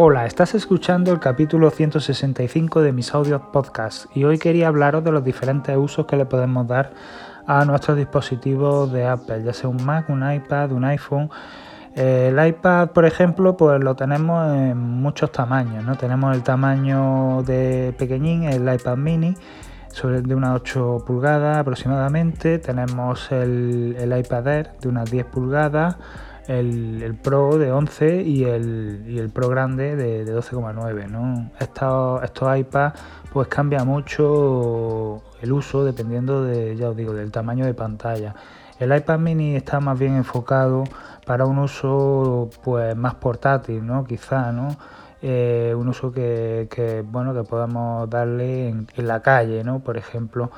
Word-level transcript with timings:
Hola, 0.00 0.26
estás 0.26 0.54
escuchando 0.54 1.10
el 1.10 1.18
capítulo 1.18 1.70
165 1.70 2.82
de 2.82 2.92
mis 2.92 3.12
audios 3.14 3.42
podcast 3.52 4.06
y 4.16 4.22
hoy 4.22 4.38
quería 4.38 4.68
hablaros 4.68 5.02
de 5.02 5.10
los 5.10 5.24
diferentes 5.24 5.76
usos 5.76 6.06
que 6.06 6.14
le 6.14 6.24
podemos 6.24 6.68
dar 6.68 6.92
a 7.48 7.64
nuestros 7.64 7.96
dispositivos 7.96 8.92
de 8.92 9.04
Apple, 9.04 9.42
ya 9.42 9.52
sea 9.52 9.68
un 9.68 9.84
Mac, 9.84 10.08
un 10.08 10.22
iPad, 10.32 10.70
un 10.70 10.84
iPhone. 10.84 11.30
El 11.96 12.38
iPad, 12.46 12.90
por 12.90 13.06
ejemplo, 13.06 13.56
pues 13.56 13.82
lo 13.82 13.96
tenemos 13.96 14.46
en 14.56 14.78
muchos 14.78 15.32
tamaños, 15.32 15.82
¿no? 15.82 15.96
Tenemos 15.96 16.36
el 16.36 16.44
tamaño 16.44 17.42
de 17.42 17.92
pequeñín, 17.98 18.44
el 18.44 18.72
iPad 18.72 18.96
mini, 18.96 19.34
sobre 19.88 20.22
de 20.22 20.32
unas 20.32 20.54
8 20.60 21.02
pulgadas 21.04 21.58
aproximadamente. 21.58 22.60
Tenemos 22.60 23.32
el, 23.32 23.96
el 23.98 24.16
iPad 24.16 24.46
Air 24.46 24.70
de 24.80 24.88
unas 24.90 25.10
10 25.10 25.26
pulgadas 25.26 25.96
el, 26.48 27.16
Pro 27.22 27.58
de 27.58 27.70
11 27.70 28.22
y 28.22 28.44
el, 28.44 29.04
y 29.06 29.18
el 29.18 29.30
Pro 29.30 29.48
grande 29.48 29.96
de, 29.96 30.24
12,9. 30.24 31.08
¿no? 31.08 31.50
Estos, 31.60 32.22
estos 32.24 32.58
iPads 32.58 32.98
pues 33.32 33.48
cambia 33.48 33.84
mucho 33.84 35.22
el 35.40 35.52
uso 35.52 35.84
dependiendo 35.84 36.42
de, 36.42 36.76
ya 36.76 36.88
os 36.88 36.96
digo, 36.96 37.12
del 37.12 37.30
tamaño 37.30 37.66
de 37.66 37.74
pantalla. 37.74 38.34
El 38.78 38.96
iPad 38.96 39.18
mini 39.18 39.56
está 39.56 39.80
más 39.80 39.98
bien 39.98 40.16
enfocado 40.16 40.84
para 41.26 41.44
un 41.44 41.58
uso 41.58 42.48
pues 42.62 42.96
más 42.96 43.14
portátil, 43.16 43.84
¿no? 43.84 44.04
Quizá, 44.04 44.52
¿no? 44.52 44.76
Eh, 45.20 45.74
un 45.76 45.88
uso 45.88 46.12
que, 46.12 47.04
bueno 47.06 47.34
que 47.34 47.42
podamos 47.42 48.08
darle 48.08 48.68
en, 48.68 48.86
en 48.96 49.08
la 49.08 49.20
calle, 49.20 49.64
¿no? 49.64 49.80
Por 49.80 49.96
ejemplo, 49.96 50.50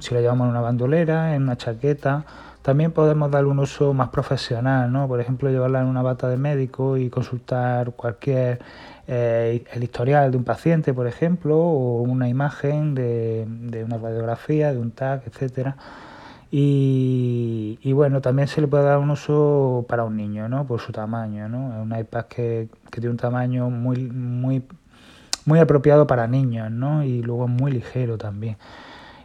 si 0.00 0.14
lo 0.14 0.20
llevamos 0.20 0.46
en 0.46 0.50
una 0.50 0.60
bandolera, 0.60 1.34
en 1.34 1.42
una 1.42 1.56
chaqueta, 1.56 2.24
también 2.64 2.92
podemos 2.92 3.30
darle 3.30 3.50
un 3.50 3.58
uso 3.58 3.92
más 3.92 4.08
profesional, 4.08 4.90
¿no? 4.90 5.06
Por 5.06 5.20
ejemplo, 5.20 5.50
llevarla 5.50 5.82
en 5.82 5.86
una 5.86 6.00
bata 6.00 6.28
de 6.28 6.38
médico 6.38 6.96
y 6.96 7.10
consultar 7.10 7.92
cualquier 7.92 8.60
eh, 9.06 9.64
el 9.70 9.82
historial 9.82 10.30
de 10.30 10.38
un 10.38 10.44
paciente, 10.44 10.94
por 10.94 11.06
ejemplo, 11.06 11.58
o 11.58 12.00
una 12.00 12.26
imagen 12.26 12.94
de, 12.94 13.46
una 13.84 13.98
radiografía, 13.98 14.72
de 14.72 14.78
un 14.78 14.92
tag, 14.92 15.24
etcétera. 15.26 15.76
Y, 16.50 17.92
bueno, 17.92 18.22
también 18.22 18.48
se 18.48 18.60
le 18.60 18.68
puede 18.68 18.84
dar 18.84 18.98
un 18.98 19.10
uso 19.10 19.84
para 19.86 20.04
un 20.04 20.16
niño, 20.16 20.48
¿no? 20.48 20.66
Por 20.66 20.80
su 20.80 20.90
tamaño, 20.92 21.48
¿no? 21.48 21.74
Es 21.74 21.82
un 21.82 21.98
iPad 21.98 22.24
que, 22.26 22.68
que 22.90 23.00
tiene 23.00 23.10
un 23.10 23.18
tamaño 23.18 23.68
muy, 23.70 23.98
muy, 24.04 24.62
muy 25.44 25.58
apropiado 25.58 26.06
para 26.06 26.26
niños, 26.28 26.70
¿no? 26.70 27.04
Y 27.04 27.22
luego 27.22 27.46
muy 27.46 27.72
ligero 27.72 28.16
también. 28.16 28.56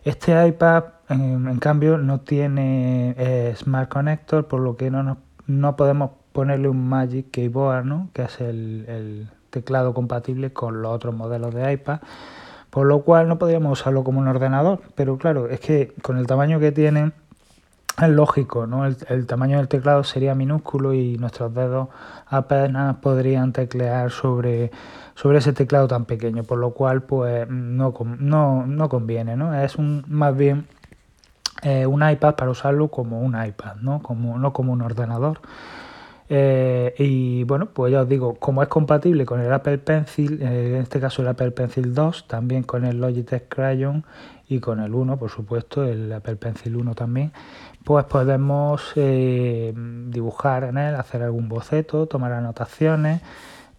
Este 0.04 0.48
iPad, 0.48 0.84
en, 1.10 1.58
cambio, 1.60 1.98
no 1.98 2.22
tiene 2.22 3.16
eh, 3.18 3.54
Smart 3.56 3.90
Connector, 3.90 4.48
por 4.48 4.62
lo 4.62 4.78
que 4.78 4.92
no, 4.92 5.18
no 5.48 5.76
podemos 5.76 6.12
ponerle 6.32 6.70
un 6.70 6.88
Magic 6.88 7.32
Keyboard, 7.32 7.86
¿no? 7.86 8.10
que 8.14 8.24
es 8.24 8.40
el, 8.40 9.30
teclado 9.50 9.96
compatible 9.96 10.54
con 10.54 10.84
los 10.84 10.92
otros 10.92 11.16
modelos 11.16 11.56
de 11.56 11.74
iPad, 11.74 12.02
por 12.70 12.86
lo 12.86 13.02
cual 13.02 13.28
no 13.28 13.40
podríamos 13.40 13.80
usarlo 13.80 14.04
como 14.04 14.20
un 14.20 14.28
ordenador. 14.28 14.80
Pero 14.94 15.18
claro, 15.18 15.50
es 15.50 15.60
que 15.60 15.96
con 16.04 16.18
el 16.18 16.28
tamaño 16.28 16.60
que 16.60 16.72
tiene 16.72 17.14
es 18.02 18.10
lógico, 18.10 18.68
¿no? 18.68 18.86
El, 18.86 18.98
el, 19.08 19.26
tamaño 19.26 19.58
del 19.58 19.68
teclado 19.68 20.04
sería 20.04 20.36
minúsculo 20.36 20.94
y 20.94 21.18
nuestros 21.18 21.54
dedos 21.54 21.90
apenas 22.28 22.98
podrían 22.98 23.54
teclear 23.54 24.12
sobre, 24.12 24.72
sobre 25.16 25.40
ese 25.40 25.54
teclado 25.54 25.88
tan 25.88 26.06
pequeño, 26.06 26.44
por 26.44 26.60
lo 26.60 26.72
cual 26.72 27.04
pues 27.04 27.48
no, 27.50 27.94
no, 28.20 28.66
no 28.66 28.90
conviene, 28.90 29.36
¿no? 29.36 29.54
Es 29.54 29.76
un, 29.76 30.06
más 30.08 30.36
bien 30.36 30.68
eh, 31.62 31.86
un 31.86 32.08
iPad 32.08 32.36
para 32.36 32.52
usarlo 32.52 32.88
como 32.88 33.20
un 33.22 33.36
iPad, 33.42 33.78
¿no? 33.82 34.02
Como, 34.02 34.38
no 34.38 34.54
como 34.54 34.74
un 34.74 34.82
ordenador. 34.82 35.40
Eh, 36.32 36.94
y 37.00 37.44
bueno, 37.44 37.68
pues 37.74 37.92
ya 37.92 38.02
os 38.04 38.10
digo, 38.10 38.36
como 38.36 38.62
es 38.62 38.70
compatible 38.70 39.26
con 39.26 39.42
el 39.42 39.52
Apple 39.52 39.80
Pencil, 39.80 40.40
eh, 40.42 40.76
en 40.76 40.82
este 40.84 41.00
caso 41.00 41.24
el 41.24 41.28
Apple 41.28 41.52
Pencil 41.52 41.94
2, 41.94 42.28
también 42.28 42.64
con 42.64 42.86
el 42.86 43.02
Logitech 43.02 43.50
Crayon 43.50 44.06
y 44.48 44.60
con 44.60 44.80
el 44.80 44.94
1, 44.94 45.18
por 45.18 45.32
supuesto, 45.32 45.84
el 45.84 46.14
Apple 46.14 46.36
Pencil 46.36 46.76
1 46.76 46.94
también, 46.94 47.32
pues 47.84 48.06
podemos 48.06 48.94
dibujar 48.96 50.66
en 50.66 50.78
él, 50.78 50.96
hacer 50.96 51.24
algún 51.24 51.50
boceto, 51.50 52.06
tomar 52.06 52.34
anotaciones. 52.34 53.22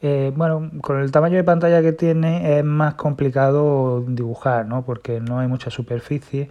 Eh, 0.03 0.33
bueno, 0.35 0.71
con 0.81 1.01
el 1.01 1.13
tamaño 1.13 1.37
de 1.37 1.45
pantalla 1.45 1.83
que 1.83 1.93
tiene 1.93 2.59
es 2.59 2.65
más 2.65 2.95
complicado 2.95 4.03
dibujar, 4.07 4.67
¿no? 4.67 4.83
Porque 4.83 5.21
no 5.21 5.41
hay 5.41 5.47
mucha 5.49 5.71
superficie. 5.71 6.49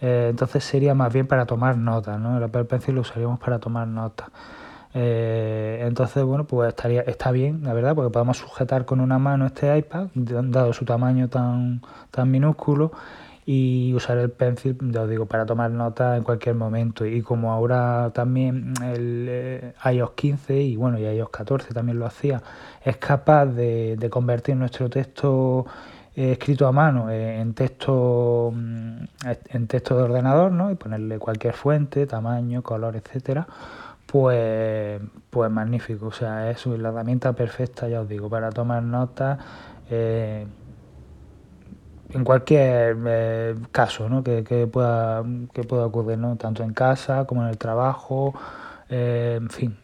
Eh, 0.00 0.28
entonces 0.30 0.64
sería 0.64 0.94
más 0.94 1.12
bien 1.12 1.26
para 1.26 1.46
tomar 1.46 1.76
notas, 1.76 2.20
¿no? 2.20 2.36
El 2.36 2.44
Apple 2.44 2.64
Pencil 2.64 2.94
lo 2.94 3.00
usaríamos 3.00 3.40
para 3.40 3.58
tomar 3.58 3.88
notas. 3.88 4.28
Eh, 4.94 5.84
entonces, 5.88 6.22
bueno, 6.22 6.44
pues 6.44 6.68
estaría, 6.68 7.00
está 7.02 7.32
bien, 7.32 7.64
la 7.64 7.72
verdad, 7.72 7.96
porque 7.96 8.12
podemos 8.12 8.38
sujetar 8.38 8.84
con 8.84 9.00
una 9.00 9.18
mano 9.18 9.46
este 9.46 9.76
iPad, 9.76 10.08
dado 10.14 10.72
su 10.72 10.84
tamaño 10.84 11.28
tan, 11.28 11.82
tan 12.12 12.30
minúsculo, 12.30 12.92
y 13.46 13.92
usar 13.92 14.18
el 14.18 14.30
pencil, 14.30 14.78
ya 14.90 15.02
os 15.02 15.10
digo, 15.10 15.26
para 15.26 15.44
tomar 15.44 15.70
nota 15.70 16.16
en 16.16 16.22
cualquier 16.22 16.54
momento. 16.54 17.04
Y 17.04 17.20
como 17.22 17.52
ahora 17.52 18.10
también 18.14 18.72
el 18.82 19.26
eh, 19.28 19.74
iOS 19.92 20.12
15 20.12 20.60
y 20.62 20.76
bueno, 20.76 20.98
y 20.98 21.04
iOS 21.04 21.28
14 21.30 21.74
también 21.74 21.98
lo 21.98 22.06
hacía, 22.06 22.42
es 22.82 22.96
capaz 22.96 23.46
de, 23.46 24.08
convertir 24.10 24.56
nuestro 24.56 24.88
texto 24.88 25.66
eh, 26.16 26.32
escrito 26.32 26.66
a 26.66 26.72
mano 26.72 27.10
eh, 27.10 27.40
en 27.40 27.54
texto 27.54 28.52
mm, 28.54 29.04
en 29.50 29.66
texto 29.66 29.96
de 29.96 30.04
ordenador, 30.04 30.50
¿no? 30.52 30.70
Y 30.70 30.76
ponerle 30.76 31.18
cualquier 31.18 31.54
fuente, 31.54 32.06
tamaño, 32.06 32.62
color, 32.62 32.96
etcétera. 32.96 33.46
Pues, 34.06 35.00
pues 35.30 35.50
magnífico, 35.50 36.06
o 36.06 36.12
sea, 36.12 36.50
es 36.50 36.64
la 36.66 36.90
herramienta 36.90 37.32
perfecta, 37.32 37.88
ya 37.88 38.00
os 38.00 38.08
digo, 38.08 38.30
para 38.30 38.50
tomar 38.50 38.82
notas 38.82 39.38
en 42.14 42.24
cualquier 42.24 42.96
eh, 43.06 43.54
caso 43.72 44.08
¿no? 44.08 44.22
que, 44.22 44.68
pueda, 44.72 45.22
que 45.52 45.64
pueda 45.64 45.86
ocurrir, 45.86 46.18
¿no? 46.18 46.36
tanto 46.36 46.62
en 46.62 46.72
casa 46.72 47.26
como 47.26 47.42
en 47.42 47.48
el 47.48 47.58
trabajo, 47.58 48.34
eh, 48.88 49.38
en 49.40 49.50
fin. 49.50 49.76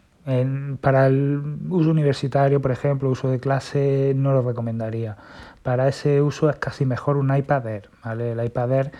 para 0.80 1.08
el 1.08 1.42
uso 1.68 1.90
universitario, 1.90 2.62
por 2.62 2.70
ejemplo, 2.70 3.10
uso 3.10 3.28
de 3.28 3.40
clase, 3.40 4.12
no 4.14 4.32
lo 4.32 4.42
recomendaría. 4.42 5.16
Para 5.62 5.88
ese 5.88 6.22
uso 6.22 6.48
es 6.48 6.56
casi 6.56 6.86
mejor 6.86 7.16
un 7.16 7.34
iPad 7.34 7.66
Air. 7.66 7.90
¿vale? 8.04 8.32
El 8.32 8.44
iPad 8.44 8.72
Air 8.72 8.92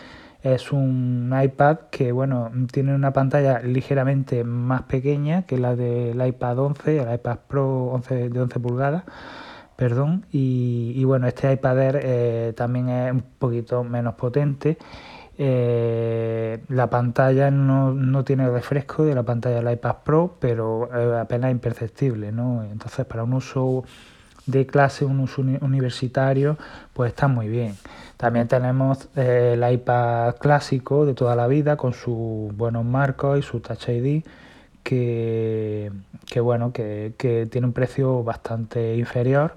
es 0.42 0.72
un 0.72 1.32
iPad 1.40 1.78
que 1.90 2.12
bueno, 2.12 2.50
tiene 2.72 2.94
una 2.94 3.12
pantalla 3.12 3.60
ligeramente 3.60 4.42
más 4.42 4.82
pequeña 4.82 5.42
que 5.42 5.58
la 5.58 5.76
del 5.76 6.26
iPad 6.26 6.58
11, 6.58 7.02
el 7.02 7.14
iPad 7.14 7.38
Pro 7.46 7.84
11 7.92 8.30
de 8.30 8.40
11 8.40 8.60
pulgadas 8.60 9.04
perdón, 9.80 10.26
y, 10.30 11.02
bueno, 11.04 11.26
este 11.26 11.50
iPad 11.50 11.78
Air 11.78 12.00
eh, 12.02 12.52
también 12.54 12.90
es 12.90 13.12
un 13.12 13.22
poquito 13.38 13.82
menos 13.82 14.12
potente. 14.14 14.76
Eh, 15.38 16.62
la 16.68 16.90
pantalla 16.90 17.50
no, 17.50 17.94
no, 17.94 18.22
tiene 18.22 18.46
refresco 18.50 19.06
de 19.06 19.14
la 19.14 19.22
pantalla 19.22 19.62
del 19.62 19.72
iPad 19.72 19.96
Pro, 20.04 20.36
pero 20.38 20.90
es 20.94 21.18
apenas 21.18 21.50
imperceptible, 21.50 22.30
¿no? 22.30 22.62
Entonces, 22.62 23.06
para 23.06 23.24
un 23.24 23.32
uso 23.32 23.84
de 24.44 24.66
clase, 24.66 25.06
un 25.06 25.20
uso 25.20 25.40
universitario, 25.40 26.58
pues 26.92 27.12
está 27.12 27.26
muy 27.26 27.48
bien. 27.48 27.74
También 28.18 28.48
tenemos 28.48 29.08
eh, 29.16 29.52
el 29.54 29.72
iPad 29.72 30.34
clásico 30.36 31.06
de 31.06 31.14
toda 31.14 31.34
la 31.34 31.46
vida 31.46 31.78
con 31.78 31.94
sus 31.94 32.54
buenos 32.54 32.84
marcos 32.84 33.38
y 33.38 33.42
su 33.42 33.60
Touch 33.60 33.88
ID 33.88 34.24
que, 34.82 35.90
bueno, 36.40 36.72
que, 36.72 37.48
tiene 37.50 37.66
un 37.66 37.72
precio 37.72 38.22
bastante 38.24 38.96
inferior 38.96 39.54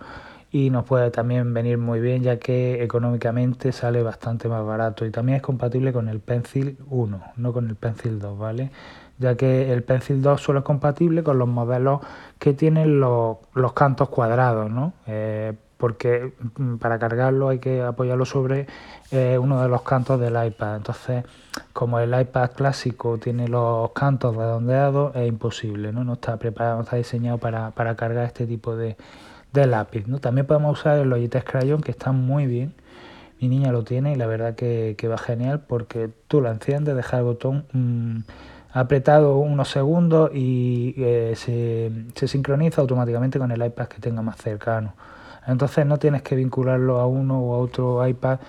y 0.51 0.69
nos 0.69 0.85
puede 0.85 1.09
también 1.11 1.53
venir 1.53 1.78
muy 1.78 2.00
bien 2.00 2.22
ya 2.22 2.38
que 2.38 2.84
económicamente 2.84 3.72
sale 3.72 4.03
bastante 4.03 4.47
más 4.47 4.66
barato 4.66 5.06
y 5.06 5.11
también 5.11 5.38
es 5.38 5.41
compatible 5.41 5.91
con 5.91 6.09
el 6.09 6.19
Pencil 6.19 6.78
1, 6.89 7.23
no 7.38 7.53
con 7.53 7.69
el 7.69 7.75
Pencil 7.75 8.19
2, 8.19 8.38
¿vale? 8.38 8.72
Ya 9.17 9.35
que 9.35 9.72
el 9.72 9.84
Pencil 9.84 10.22
2 10.22 10.41
solo 10.41 10.59
es 10.59 10.66
compatible 10.66 11.23
con 11.23 11.40
los 11.40 11.47
modelos 11.47 12.01
que 12.40 12.53
tienen 12.53 13.00
los, 13.00 13.38
los 13.53 13.73
cantos 13.73 14.09
cuadrados, 14.09 14.69
¿no? 14.69 14.94
Eh, 15.07 15.53
porque 15.78 16.34
mm, 16.58 16.78
para 16.78 16.99
cargarlo 16.99 17.49
hay 17.49 17.59
que 17.59 17.81
apoyarlo 17.81 18.25
sobre 18.25 18.67
eh, 19.11 19.37
uno 19.37 19.61
de 19.61 19.70
los 19.70 19.81
cantos 19.84 20.20
del 20.20 20.34
iPad. 20.43 20.78
Entonces, 20.78 21.25
como 21.73 21.99
el 21.99 22.20
iPad 22.20 22.52
clásico 22.52 23.17
tiene 23.17 23.47
los 23.47 23.91
cantos 23.91 24.35
redondeados, 24.35 25.16
es 25.16 25.28
imposible, 25.28 25.91
¿no? 25.91 26.03
No 26.03 26.14
está 26.14 26.37
preparado, 26.37 26.78
no 26.78 26.84
está 26.84 26.96
diseñado 26.97 27.37
para, 27.37 27.72
cargar 27.96 28.25
este 28.25 28.47
tipo 28.47 28.75
de, 28.75 28.96
lápiz, 29.53 30.08
¿no? 30.08 30.20
También 30.20 30.47
podemos 30.47 30.79
usar 30.79 30.99
el 30.99 31.09
Logitech 31.09 31.43
Crayon, 31.43 31.81
que 31.81 31.91
está 31.91 32.11
muy 32.11 32.47
bien. 32.47 32.73
Mi 33.40 33.49
niña 33.49 33.72
lo 33.72 33.84
tiene 33.84 34.14
y 34.14 34.16
la 34.16 34.26
verdad 34.26 34.55
que, 34.55 34.96
va 35.09 35.17
genial 35.17 35.61
porque 35.67 36.09
tú 36.28 36.41
lo 36.41 36.49
enciendes, 36.49 36.96
dejas 36.96 37.19
el 37.19 37.26
botón 37.26 37.66
mm, 37.73 38.19
apretado 38.72 39.37
unos 39.37 39.69
segundos 39.69 40.31
y 40.34 40.96
eh, 40.97 41.34
se, 41.35 41.91
se 42.16 42.28
sincroniza 42.28 42.81
automáticamente 42.81 43.37
con 43.37 43.52
el 43.52 43.64
iPad 43.66 43.87
que 43.87 43.99
tenga 43.99 44.22
más 44.22 44.37
cercano. 44.37 44.93
Entonces 45.47 45.85
no 45.85 45.97
tienes 45.97 46.22
que 46.22 46.35
vincularlo 46.35 46.99
a 46.99 47.07
uno 47.07 47.40
o 47.40 47.55
a 47.55 47.57
otro 47.57 48.07
iPad 48.07 48.40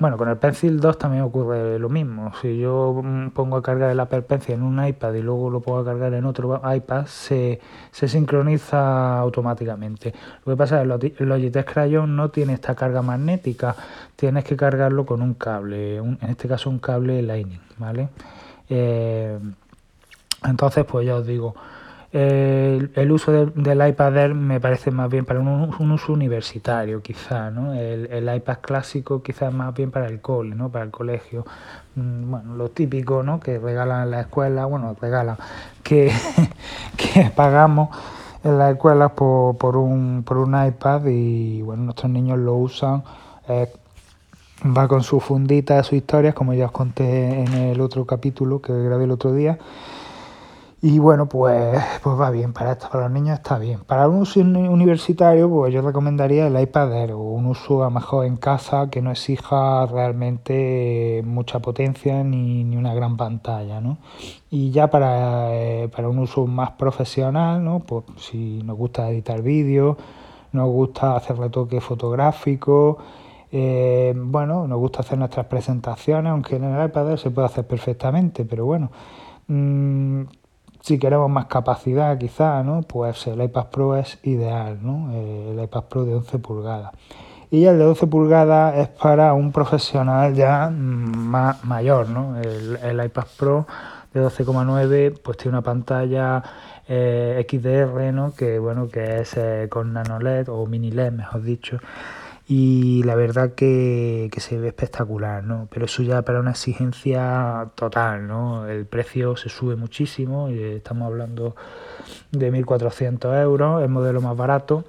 bueno, 0.00 0.16
con 0.16 0.28
el 0.28 0.36
Pencil 0.38 0.80
2 0.80 0.98
también 0.98 1.22
ocurre 1.22 1.78
lo 1.78 1.88
mismo. 1.88 2.32
Si 2.42 2.58
yo 2.58 3.00
mm, 3.02 3.30
pongo 3.30 3.56
a 3.56 3.62
cargar 3.62 3.90
el 3.90 4.00
Apple 4.00 4.22
Pencil 4.22 4.56
en 4.56 4.62
un 4.62 4.84
iPad 4.84 5.14
y 5.14 5.22
luego 5.22 5.50
lo 5.50 5.60
pongo 5.60 5.78
a 5.78 5.84
cargar 5.84 6.12
en 6.14 6.24
otro 6.24 6.60
iPad, 6.64 7.06
se, 7.06 7.60
sincroniza 7.92 9.18
automáticamente. 9.20 10.12
Lo 10.44 10.52
que 10.52 10.56
pasa 10.56 10.82
es 10.82 10.98
que 10.98 11.14
el 11.22 11.28
Logitech 11.28 11.72
Crayon 11.72 12.16
no 12.16 12.30
tiene 12.30 12.54
esta 12.54 12.74
carga 12.74 13.02
magnética, 13.02 13.76
tienes 14.16 14.42
que 14.42 14.56
cargarlo 14.56 15.06
con 15.06 15.22
un 15.22 15.34
cable, 15.34 15.98
en 15.98 16.18
este 16.28 16.48
caso 16.48 16.70
un 16.70 16.80
cable 16.80 17.22
Lightning, 17.22 17.60
¿vale? 17.78 18.08
Eh, 18.68 19.38
entonces, 20.44 20.84
pues 20.84 21.06
ya 21.06 21.16
os 21.16 21.26
digo, 21.26 21.54
el, 22.14 23.10
uso 23.10 23.32
del 23.32 23.88
iPad 23.88 24.16
Air 24.16 24.34
me 24.34 24.60
parece 24.60 24.92
más 24.92 25.10
bien 25.10 25.24
para 25.24 25.40
un, 25.40 25.90
uso 25.90 26.12
universitario, 26.12 27.02
quizá, 27.02 27.50
¿no? 27.50 27.74
El, 27.74 28.32
iPad 28.36 28.58
clásico 28.60 29.20
quizás 29.20 29.52
más 29.52 29.74
bien 29.74 29.90
para 29.90 30.06
el 30.06 30.20
cole, 30.20 30.54
¿no? 30.54 30.70
Para 30.70 30.84
el 30.84 30.92
colegio. 30.92 31.44
Mm, 31.96 32.30
bueno, 32.30 32.54
lo 32.54 32.68
típico, 32.70 33.24
¿no? 33.24 33.40
Que 33.40 33.58
regalan 33.58 34.04
en 34.04 34.10
la 34.12 34.20
escuela, 34.20 34.64
bueno, 34.66 34.94
regalan, 35.00 35.36
que, 35.82 36.12
que 36.96 37.32
pagamos 37.34 37.88
en 38.44 38.58
las 38.58 38.74
escuelas 38.74 39.10
por, 39.10 39.56
por, 39.56 39.76
un, 39.76 40.22
por 40.24 40.36
un 40.36 40.54
iPad 40.66 41.06
y, 41.06 41.62
bueno, 41.62 41.82
nuestros 41.82 42.12
niños 42.12 42.38
lo 42.38 42.54
usan. 42.54 43.02
va 44.64 44.86
con 44.86 45.02
su 45.02 45.18
fundita, 45.18 45.82
sus 45.82 45.94
historias, 45.94 46.32
como 46.32 46.54
ya 46.54 46.66
os 46.66 46.72
conté 46.72 47.40
en 47.42 47.54
el 47.54 47.80
otro 47.80 48.04
capítulo 48.04 48.62
que 48.62 48.72
grabé 48.72 49.02
el 49.02 49.10
otro 49.10 49.32
día. 49.32 49.58
Y 50.86 50.98
bueno, 50.98 51.26
pues, 51.26 51.82
pues 52.02 52.20
va 52.20 52.30
bien, 52.30 52.52
para 52.52 52.72
esto, 52.72 52.90
para 52.92 53.04
los 53.04 53.12
niños 53.12 53.38
está 53.38 53.58
bien. 53.58 53.80
Para 53.86 54.06
un 54.06 54.16
uso 54.16 54.40
universitario, 54.40 55.48
pues 55.48 55.72
yo 55.72 55.80
recomendaría 55.80 56.46
el 56.46 56.60
iPad 56.60 56.92
Air 56.92 57.12
o 57.12 57.20
un 57.20 57.46
uso 57.46 57.80
a 57.80 57.86
lo 57.86 57.92
mejor 57.92 58.26
en 58.26 58.36
casa 58.36 58.90
que 58.90 59.00
no 59.00 59.10
exija 59.10 59.86
realmente 59.86 61.22
mucha 61.24 61.60
potencia 61.60 62.22
ni, 62.22 62.64
ni 62.64 62.76
una 62.76 62.92
gran 62.92 63.16
pantalla, 63.16 63.80
¿no? 63.80 63.96
Y 64.50 64.72
ya 64.72 64.88
para, 64.90 65.54
eh, 65.54 65.88
para 65.88 66.10
un 66.10 66.18
uso 66.18 66.46
más 66.46 66.72
profesional, 66.72 67.64
¿no? 67.64 67.80
Pues 67.80 68.04
si 68.18 68.62
nos 68.62 68.76
gusta 68.76 69.08
editar 69.08 69.40
vídeos, 69.40 69.96
nos 70.52 70.68
gusta 70.68 71.16
hacer 71.16 71.38
retoque 71.38 71.80
fotográfico, 71.80 72.98
eh, 73.50 74.12
bueno, 74.14 74.68
nos 74.68 74.78
gusta 74.78 75.00
hacer 75.00 75.16
nuestras 75.16 75.46
presentaciones, 75.46 76.30
aunque 76.30 76.56
en 76.56 76.64
el 76.64 76.84
iPad 76.86 77.12
Air 77.12 77.18
se 77.18 77.30
puede 77.30 77.46
hacer 77.46 77.66
perfectamente, 77.66 78.44
pero 78.44 78.66
bueno. 78.66 78.90
Mmm, 79.46 80.24
si 80.84 80.98
queremos 80.98 81.30
más 81.30 81.46
capacidad 81.46 82.18
quizá, 82.18 82.62
¿no? 82.62 82.82
Pues 82.82 83.26
el 83.26 83.42
iPad 83.42 83.68
Pro 83.70 83.96
es 83.96 84.18
ideal, 84.22 84.78
¿no? 84.82 85.10
Eh, 85.14 85.52
el 85.52 85.64
iPad 85.64 85.84
Pro 85.84 86.04
de 86.04 86.14
11 86.14 86.38
pulgadas. 86.40 86.92
Y 87.50 87.64
el 87.64 87.78
de 87.78 87.84
12 87.84 88.06
pulgadas 88.06 88.76
es 88.76 88.88
para 88.88 89.32
un 89.32 89.50
profesional 89.50 90.34
ya 90.34 90.68
más 90.68 91.64
mayor, 91.64 92.10
¿no? 92.10 92.38
El, 92.38 93.02
iPad 93.02 93.24
Pro 93.38 93.66
de 94.12 94.26
12,9 94.26 95.20
pues 95.22 95.38
tiene 95.38 95.56
una 95.56 95.62
pantalla 95.62 96.42
eh, 96.86 97.46
XDR, 97.48 98.12
¿no? 98.12 98.34
Que 98.34 98.58
bueno, 98.58 98.88
que 98.88 99.20
es 99.20 99.38
eh, 99.38 99.68
con 99.70 99.94
nano 99.94 100.18
LED 100.18 100.50
o 100.50 100.66
mini 100.66 100.90
LED, 100.90 101.12
mejor 101.12 101.42
dicho 101.42 101.78
y 102.46 103.02
la 103.04 103.14
verdad 103.14 103.54
que, 103.54 104.30
se 104.36 104.58
ve 104.58 104.68
espectacular, 104.68 105.42
¿no? 105.44 105.68
Pero 105.70 105.86
eso 105.86 106.02
ya 106.02 106.22
para 106.22 106.40
una 106.40 106.50
exigencia 106.50 107.70
total, 107.74 108.26
¿no? 108.26 108.68
El 108.68 108.84
precio 108.86 109.36
se 109.36 109.48
sube 109.48 109.76
muchísimo, 109.76 110.48
estamos 110.48 111.06
hablando 111.06 111.56
de 112.32 112.52
1.400 112.52 113.42
euros, 113.42 113.82
el 113.82 113.88
modelo 113.88 114.20
más 114.20 114.36
barato, 114.36 114.84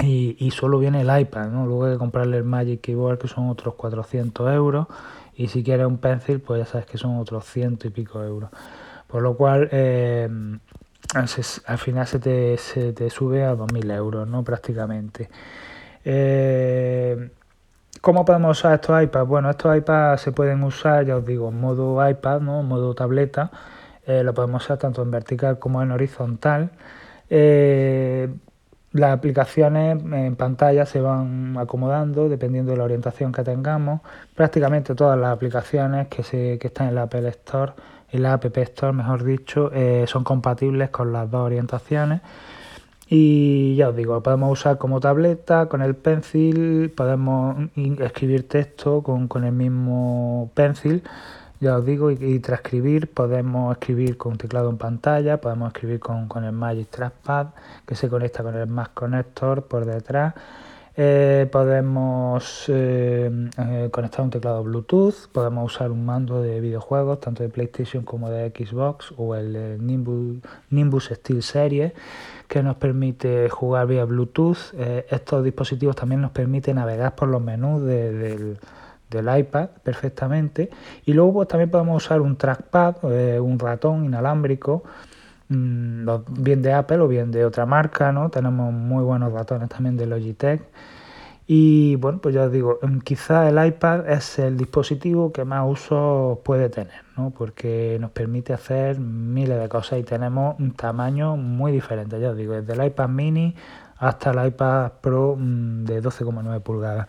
y, 0.00 0.36
y, 0.38 0.50
solo 0.50 0.78
viene 0.78 1.02
el 1.02 1.20
iPad, 1.20 1.48
¿no? 1.50 1.66
Luego 1.66 1.84
hay 1.84 1.92
que 1.92 1.98
comprarle 1.98 2.38
el 2.38 2.44
Magic 2.44 2.80
Keyboard 2.80 3.18
que 3.18 3.28
son 3.28 3.48
otros 3.48 3.74
400 3.74 4.52
euros, 4.52 4.86
y 5.36 5.48
si 5.48 5.62
quieres 5.62 5.86
un 5.86 5.98
pencil, 5.98 6.40
pues 6.40 6.60
ya 6.60 6.66
sabes 6.66 6.86
que 6.86 6.98
son 6.98 7.18
otros 7.18 7.44
ciento 7.44 7.86
y 7.86 7.90
pico 7.90 8.22
euros. 8.22 8.50
Por 9.06 9.22
lo 9.22 9.36
cual, 9.36 9.68
eh, 9.70 10.28
al 11.14 11.78
final 11.78 12.06
se 12.06 12.18
te, 12.18 12.56
se 12.56 12.92
te 12.92 13.10
sube 13.10 13.44
a 13.44 13.54
2.000 13.54 13.94
euros, 13.94 14.28
¿no? 14.28 14.42
Prácticamente. 14.42 15.28
Eh, 16.04 17.30
¿Cómo 18.00 18.24
podemos 18.24 18.58
usar 18.58 18.74
estos 18.74 19.02
iPads? 19.02 19.26
Bueno, 19.26 19.50
estos 19.50 19.74
iPads 19.76 20.20
se 20.20 20.32
pueden 20.32 20.62
usar, 20.62 21.06
ya 21.06 21.16
os 21.16 21.24
digo, 21.24 21.48
en 21.48 21.58
modo 21.60 22.06
iPad, 22.06 22.40
¿no? 22.40 22.60
en 22.60 22.66
modo 22.66 22.94
tableta. 22.94 23.50
Eh, 24.06 24.22
lo 24.22 24.34
podemos 24.34 24.62
usar 24.64 24.78
tanto 24.78 25.02
en 25.02 25.10
vertical 25.10 25.58
como 25.58 25.82
en 25.82 25.90
horizontal. 25.90 26.70
Eh, 27.30 28.28
las 28.92 29.12
aplicaciones 29.12 30.02
en 30.04 30.36
pantalla 30.36 30.86
se 30.86 31.00
van 31.00 31.56
acomodando 31.58 32.28
dependiendo 32.28 32.72
de 32.72 32.78
la 32.78 32.84
orientación 32.84 33.32
que 33.32 33.42
tengamos. 33.42 34.02
Prácticamente 34.34 34.94
todas 34.94 35.18
las 35.18 35.32
aplicaciones 35.32 36.08
que, 36.08 36.22
se, 36.22 36.58
que 36.58 36.66
están 36.68 36.88
en 36.88 36.96
la 36.96 37.02
Apple 37.04 37.26
Store, 37.28 37.72
en 38.12 38.22
la 38.22 38.34
App 38.34 38.44
Store, 38.58 38.92
mejor 38.92 39.24
dicho, 39.24 39.72
son 40.06 40.22
compatibles 40.22 40.90
con 40.90 41.12
las 41.12 41.28
dos 41.30 41.40
orientaciones. 41.40 42.20
Y 43.08 43.76
ya 43.76 43.90
os 43.90 43.96
digo, 43.96 44.22
podemos 44.22 44.50
usar 44.50 44.78
como 44.78 44.98
tableta, 45.00 45.66
con 45.66 45.82
el 45.82 45.94
pencil, 45.94 46.90
podemos 46.96 47.56
escribir 47.76 48.48
texto 48.48 49.02
con, 49.02 49.28
con 49.28 49.44
el 49.44 49.52
mismo 49.52 50.50
pencil, 50.54 51.02
ya 51.60 51.76
os 51.76 51.86
digo, 51.86 52.10
y, 52.10 52.38
transcribir, 52.40 53.10
podemos 53.12 53.72
escribir 53.72 54.16
con 54.16 54.36
teclado 54.38 54.70
en 54.70 54.78
pantalla, 54.78 55.40
podemos 55.40 55.68
escribir 55.68 56.00
con, 56.00 56.28
con 56.28 56.44
el 56.44 56.52
Magic 56.52 56.88
Trackpad, 56.88 57.48
que 57.86 57.94
se 57.94 58.08
conecta 58.08 58.42
con 58.42 58.56
el 58.56 58.66
Mac 58.66 58.92
Connector 58.94 59.64
por 59.64 59.84
detrás. 59.84 60.34
Eh, 60.96 61.48
podemos 61.50 62.66
eh, 62.68 63.28
eh, 63.58 63.88
conectar 63.90 64.24
un 64.24 64.30
teclado 64.30 64.62
Bluetooth, 64.62 65.26
podemos 65.32 65.74
usar 65.74 65.90
un 65.90 66.06
mando 66.06 66.40
de 66.40 66.60
videojuegos, 66.60 67.18
tanto 67.18 67.42
de 67.42 67.48
PlayStation 67.48 68.04
como 68.04 68.30
de 68.30 68.50
Xbox, 68.50 69.12
o 69.16 69.34
el 69.34 69.84
Nimbus, 69.84 70.38
Nimbus 70.70 71.06
Steel 71.12 71.42
Series 71.42 71.92
que 72.46 72.62
nos 72.62 72.76
permite 72.76 73.48
jugar 73.48 73.88
vía 73.88 74.04
Bluetooth. 74.04 74.74
Estos 75.10 75.42
dispositivos 75.42 75.96
también 75.96 76.20
nos 76.20 76.30
permiten 76.30 76.76
navegar 76.76 77.16
por 77.16 77.28
los 77.28 77.42
menús 77.42 77.82
del, 77.82 78.58
iPad 79.10 79.70
perfectamente. 79.82 80.70
Y 81.06 81.12
luego 81.12 81.32
pues, 81.34 81.48
también 81.48 81.70
podemos 81.70 82.04
usar 82.04 82.20
un 82.20 82.36
trackpad, 82.36 83.04
un 83.40 83.58
ratón 83.58 84.04
inalámbrico, 84.04 84.84
bien 85.48 86.62
de 86.62 86.72
Apple 86.72 86.98
o 86.98 87.08
bien 87.08 87.30
de 87.30 87.44
otra 87.44 87.66
marca. 87.66 88.12
¿no? 88.12 88.30
Tenemos 88.30 88.72
muy 88.72 89.04
buenos 89.04 89.32
ratones 89.32 89.68
también 89.68 89.96
de 89.96 90.06
Logitech. 90.06 90.62
Y 91.46 91.96
bueno, 91.96 92.20
pues 92.22 92.34
ya 92.34 92.44
os 92.44 92.52
digo, 92.52 92.78
mm, 92.80 93.00
quizá 93.00 93.48
el 93.48 93.64
iPad 93.64 94.08
es 94.08 94.38
el 94.38 94.56
dispositivo 94.56 95.30
que 95.30 95.44
más 95.44 95.70
uso 95.70 96.40
puede 96.42 96.70
tener, 96.70 97.02
¿no? 97.18 97.30
porque 97.36 97.98
nos 98.00 98.12
permite 98.12 98.54
hacer 98.54 98.98
miles 98.98 99.60
de 99.60 99.68
cosas 99.68 99.98
y 99.98 100.04
tenemos 100.04 100.58
un 100.58 100.72
tamaño 100.72 101.36
muy 101.36 101.70
diferente, 101.70 102.18
ya 102.18 102.30
os 102.30 102.36
digo, 102.36 102.54
desde 102.54 102.72
el 102.72 102.86
iPad 102.86 103.08
mini 103.10 103.54
hasta 103.98 104.30
el 104.30 104.46
iPad 104.48 104.92
Pro 105.02 105.36
mm, 105.38 105.84
de 105.84 106.02
12,9 106.02 106.60
pulgadas. 106.62 107.08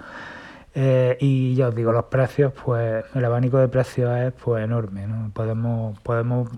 Eh, 0.77 1.17
y 1.21 1.55
ya 1.55 1.69
os 1.69 1.75
digo, 1.75 1.93
los 1.93 2.05
precios, 2.05 2.51
pues 2.51 3.05
el 3.15 3.23
abanico 3.23 3.57
de 3.57 3.69
precios 3.69 4.11
es 4.17 4.33
pues 4.33 4.63
enorme, 4.63 5.07
¿no? 5.07 5.31
Podemos, 5.33 5.97
podemos, 6.01 6.49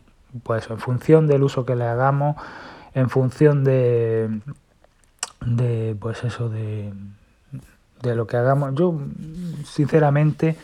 pues 0.43 0.69
en 0.69 0.79
función 0.79 1.27
del 1.27 1.43
uso 1.43 1.65
que 1.65 1.75
le 1.75 1.86
hagamos, 1.86 2.36
en 2.93 3.10
función 3.10 3.63
de, 3.63 4.41
de 5.46 5.96
pues 6.00 6.24
eso, 6.24 6.50
de 6.50 6.93
de 8.01 8.15
lo 8.15 8.27
que 8.27 8.38
hagamos. 8.38 8.74
Yo, 8.75 9.00
sinceramente, 9.65 10.55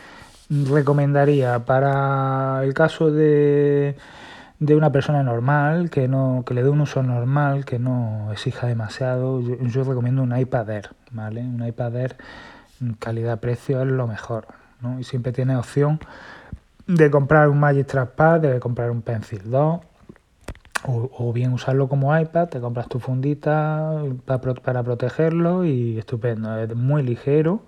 recomendaría 0.49 1.59
para 1.59 2.63
el 2.63 2.73
caso 2.73 3.11
de, 3.11 3.95
de 4.59 4.75
una 4.75 4.91
persona 4.91 5.23
normal, 5.23 5.89
que, 5.89 6.07
no, 6.07 6.43
que 6.45 6.53
le 6.53 6.63
dé 6.63 6.69
un 6.69 6.81
uso 6.81 7.03
normal, 7.03 7.65
que 7.65 7.79
no 7.79 8.31
exija 8.31 8.67
demasiado, 8.67 9.41
yo, 9.41 9.83
recomiendo 9.83 10.21
un 10.21 10.37
iPad 10.37 10.69
Air, 10.69 10.89
¿vale? 11.11 11.41
Un 11.41 11.65
iPad 11.65 11.95
Air 11.95 12.15
calidad-precio 12.99 13.81
es 13.81 13.87
lo 13.87 14.07
mejor, 14.07 14.47
¿no? 14.81 14.99
Y 14.99 15.03
siempre 15.03 15.31
tiene 15.31 15.55
opción 15.55 15.99
de 16.87 17.11
comprar 17.11 17.49
un 17.49 17.59
Magic 17.59 17.87
Trackpad, 17.87 18.41
de 18.41 18.59
comprar 18.59 18.91
un 18.91 19.01
Pencil 19.01 19.41
2 19.49 19.79
o, 20.85 21.31
bien 21.31 21.53
usarlo 21.53 21.87
como 21.87 22.17
iPad, 22.17 22.49
te 22.49 22.59
compras 22.59 22.89
tu 22.89 22.99
fundita 22.99 24.03
para, 24.25 24.83
protegerlo 24.83 25.63
y 25.63 25.97
estupendo, 25.97 26.57
es 26.57 26.75
muy 26.75 27.03
ligero 27.03 27.61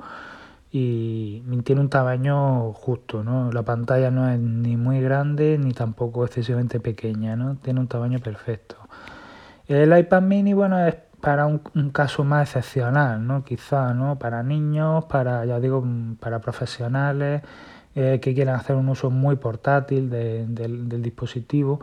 y 0.69 1.39
tiene 1.63 1.79
un 1.79 1.89
tamaño 1.89 2.73
justo, 2.73 3.23
¿no? 3.23 3.49
La 3.53 3.63
pantalla 3.63 4.11
no 4.11 4.29
es 4.29 4.37
ni 4.37 4.75
muy 4.75 4.99
grande 4.99 5.57
ni 5.57 5.71
tampoco 5.71 6.25
excesivamente 6.25 6.81
pequeña, 6.81 7.37
¿no? 7.37 7.55
Tiene 7.55 7.79
un 7.79 7.87
tamaño 7.87 8.19
perfecto. 8.19 8.75
El 9.67 9.97
iPad 9.97 10.21
mini, 10.21 10.53
bueno, 10.53 10.85
es 10.85 10.97
para 11.21 11.45
un, 11.45 11.59
caso 11.91 12.25
más 12.25 12.49
excepcional, 12.49 13.25
¿no? 13.25 13.45
Quizá, 13.45 13.93
¿no? 13.93 14.19
Para 14.19 14.43
niños, 14.43 15.05
para, 15.05 15.45
ya 15.45 15.61
digo, 15.61 15.81
para 16.19 16.39
profesionales 16.39 17.41
eh, 17.95 18.19
que 18.21 18.33
quieran 18.33 18.55
hacer 18.55 18.75
un 18.75 18.89
uso 18.89 19.09
muy 19.09 19.37
portátil 19.37 20.09
del 20.09 21.01
dispositivo 21.01 21.79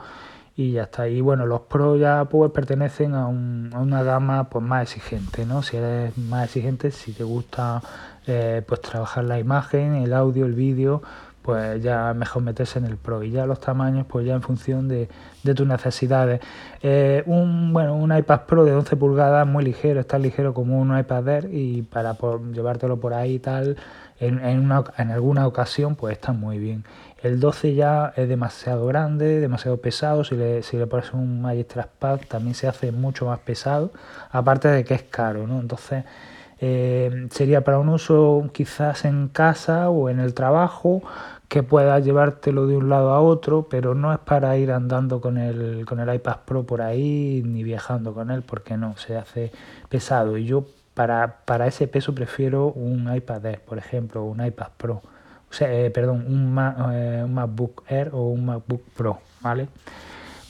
y 0.56 0.72
ya 0.72 0.84
está. 0.84 1.08
Y 1.08 1.20
bueno, 1.20 1.46
los 1.46 1.62
Pro 1.62 1.96
ya 1.96 2.24
pues 2.26 2.50
pertenecen 2.52 3.14
a, 3.14 3.26
una 3.26 4.02
gama 4.02 4.48
pues 4.48 4.64
más 4.64 4.82
exigente, 4.82 5.46
¿no? 5.46 5.62
Si 5.62 5.76
eres 5.76 6.16
más 6.18 6.44
exigente, 6.44 6.90
si 6.90 7.12
te 7.12 7.24
gusta 7.24 7.82
eh, 8.26 8.62
pues 8.66 8.80
trabajar 8.80 9.24
la 9.24 9.38
imagen, 9.38 9.94
el 9.94 10.12
audio, 10.12 10.46
el 10.46 10.54
vídeo, 10.54 11.02
pues 11.42 11.82
ya 11.82 12.14
mejor 12.14 12.42
meterse 12.42 12.78
en 12.78 12.86
el 12.86 12.96
Pro 12.96 13.22
y 13.22 13.30
ya 13.30 13.46
los 13.46 13.60
tamaños 13.60 14.06
pues 14.08 14.24
ya 14.24 14.34
en 14.34 14.42
función 14.42 14.88
de, 14.88 15.08
tus 15.42 15.66
necesidades. 15.66 16.40
Eh, 16.82 17.22
un, 17.26 17.72
bueno, 17.72 17.94
un 17.94 18.16
iPad 18.16 18.42
Pro 18.46 18.64
de 18.64 18.74
11 18.74 18.96
pulgadas 18.96 19.46
muy 19.46 19.64
ligero, 19.64 20.00
está 20.00 20.18
ligero 20.18 20.54
como 20.54 20.80
un 20.80 20.96
iPad 20.96 21.28
Air 21.28 21.48
y 21.52 21.82
para 21.82 22.16
llevártelo 22.52 22.98
por 23.00 23.12
ahí 23.12 23.34
y 23.34 23.38
tal, 23.40 23.76
en, 24.20 24.38
en, 24.44 24.70
en 24.98 25.10
alguna 25.10 25.46
ocasión 25.46 25.96
pues 25.96 26.12
está 26.12 26.32
muy 26.32 26.58
bien. 26.58 26.84
El 27.22 27.38
12 27.38 27.74
ya 27.74 28.12
es 28.16 28.28
demasiado 28.28 28.84
grande, 28.86 29.38
demasiado 29.38 29.76
pesado. 29.76 30.24
Si 30.24 30.34
le, 30.34 30.62
si 30.64 30.76
le 30.76 30.88
pones 30.88 31.12
un 31.12 31.40
Magic 31.40 31.86
Pad 31.98 32.20
también 32.28 32.54
se 32.56 32.66
hace 32.66 32.90
mucho 32.90 33.26
más 33.26 33.38
pesado. 33.38 33.92
Aparte 34.32 34.66
de 34.68 34.84
que 34.84 34.94
es 34.94 35.04
caro, 35.04 35.46
¿no? 35.46 35.60
Entonces 35.60 36.04
eh, 36.62 37.28
sería 37.30 37.62
para 37.62 37.78
un 37.78 37.90
uso 37.90 38.48
quizás 38.52 39.04
en 39.04 39.28
casa 39.28 39.90
o 39.90 40.08
en 40.08 40.20
el 40.20 40.32
trabajo 40.32 41.02
que 41.48 41.62
puedas 41.62 42.02
llevártelo 42.02 42.66
de 42.66 42.78
un 42.78 42.88
lado 42.88 43.10
a 43.10 43.20
otro, 43.20 43.66
pero 43.68 43.94
no 43.94 44.12
es 44.14 44.18
para 44.20 44.56
ir 44.56 44.72
andando 44.72 45.20
con 45.20 45.36
el, 45.36 45.84
con 45.84 46.00
el 46.00 46.14
iPad 46.14 46.38
Pro 46.46 46.64
por 46.64 46.80
ahí 46.80 47.42
ni 47.44 47.62
viajando 47.62 48.14
con 48.14 48.30
él, 48.30 48.42
porque 48.42 48.78
no, 48.78 48.96
se 48.96 49.16
hace 49.18 49.52
pesado. 49.90 50.38
Y 50.38 50.46
yo 50.46 50.64
para, 50.94 51.40
para 51.44 51.66
ese 51.66 51.86
peso 51.88 52.14
prefiero 52.14 52.68
un 52.68 53.14
iPad 53.14 53.44
Air, 53.44 53.60
por 53.60 53.76
ejemplo, 53.76 54.24
un 54.24 54.42
iPad 54.42 54.68
Pro 54.78 55.02
o 55.52 55.54
sea, 55.54 55.70
eh, 55.70 55.90
perdón, 55.90 56.24
un, 56.26 56.58
eh, 56.94 57.22
un, 57.22 57.34
MacBook 57.34 57.84
Air 57.86 58.08
o 58.14 58.22
un 58.28 58.46
MacBook 58.46 58.84
Pro, 58.96 59.18
¿vale? 59.42 59.68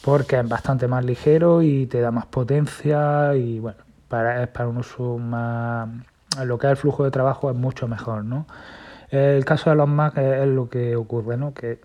Porque 0.05 0.39
es 0.39 0.49
bastante 0.49 0.87
más 0.87 1.05
ligero 1.05 1.61
y 1.61 1.87
te 1.87 2.01
da 2.01 2.13
más 2.13 2.27
potencia 2.27 3.35
y 3.35 3.59
bueno, 3.59 3.79
para, 4.13 4.47
para 4.53 4.69
un 4.69 4.77
uso 4.77 5.17
más... 5.17 5.89
Lo 6.45 6.59
que 6.59 6.67
es 6.67 6.73
el 6.73 6.77
flujo 6.77 7.03
de 7.03 7.11
trabajo 7.11 7.51
es 7.51 7.57
mucho 7.57 7.89
mejor, 7.89 8.27
¿no? 8.27 8.47
El 9.09 9.43
caso 9.47 9.71
de 9.71 9.77
los 9.77 9.89
Mac 9.89 10.19
es, 10.19 10.47
lo 10.47 10.69
que 10.69 10.97
ocurre, 10.97 11.39
¿no? 11.39 11.55
Que 11.55 11.81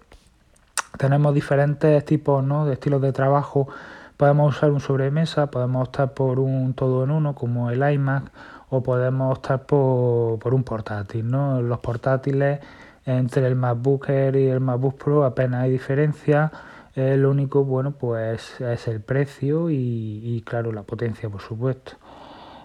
tenemos 0.98 1.34
diferentes 1.34 2.03
tipos 2.03 2.43
¿no? 2.43 2.65
de 2.65 2.74
estilos 2.74 3.01
de 3.01 3.13
trabajo. 3.13 3.69
Podemos 4.17 4.57
usar 4.57 4.72
un 4.72 4.81
sobremesa, 4.81 5.48
podemos 5.48 5.88
optar 5.88 6.13
por 6.13 6.39
un 6.39 6.74
todo 6.74 7.05
en 7.05 7.12
uno 7.12 7.34
como 7.34 7.69
el 7.69 7.89
iMac 7.93 8.25
o 8.69 8.84
podemos 8.84 9.38
optar 9.38 9.65
por, 9.65 10.38
por 10.39 10.53
un 10.53 10.63
portátil. 10.63 11.31
¿no? 11.31 11.62
Los 11.62 11.79
portátiles 11.79 12.60
entre 13.05 13.48
el 13.48 13.55
MacBook 13.55 14.10
Air 14.10 14.36
y 14.36 14.48
el 14.48 14.60
MacBook 14.60 15.01
Pro 15.01 15.24
apenas 15.24 15.63
hay 15.63 15.72
diferencia. 15.72 16.51
Eh, 16.93 17.15
lo 17.15 17.29
único, 17.29 17.63
bueno, 17.63 17.91
pues 17.91 18.60
es 18.60 18.88
el 18.88 19.01
precio 19.01 19.69
y, 19.69 20.43
claro, 20.43 20.72
la 20.72 20.81
potencia, 20.81 21.29
por 21.29 21.41
supuesto. 21.41 21.93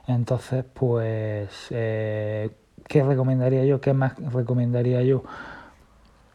Entonces, 0.07 0.65
pues, 0.73 1.67
eh, 1.71 2.51
¿qué 2.87 3.03
recomendaría 3.03 3.65
yo? 3.65 3.81
¿Qué 3.81 3.93
más 3.93 4.15
recomendaría 4.33 5.03
yo? 5.03 5.23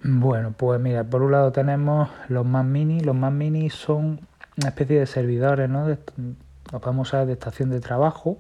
Bueno, 0.03 0.53
pues 0.55 0.79
mira, 0.79 1.03
por 1.03 1.21
un 1.21 1.31
lado 1.31 1.51
tenemos 1.51 2.09
los 2.29 2.45
Mac 2.45 2.65
Mini. 2.65 3.01
Los 3.01 3.15
Mac 3.15 3.33
Mini 3.33 3.69
son 3.69 4.21
una 4.57 4.69
especie 4.69 4.99
de 4.99 5.05
servidores, 5.05 5.69
¿no? 5.69 5.87
los 5.87 6.81
podemos 6.81 7.09
usar 7.09 7.25
de 7.25 7.33
estación 7.33 7.69
de 7.69 7.79
trabajo 7.79 8.37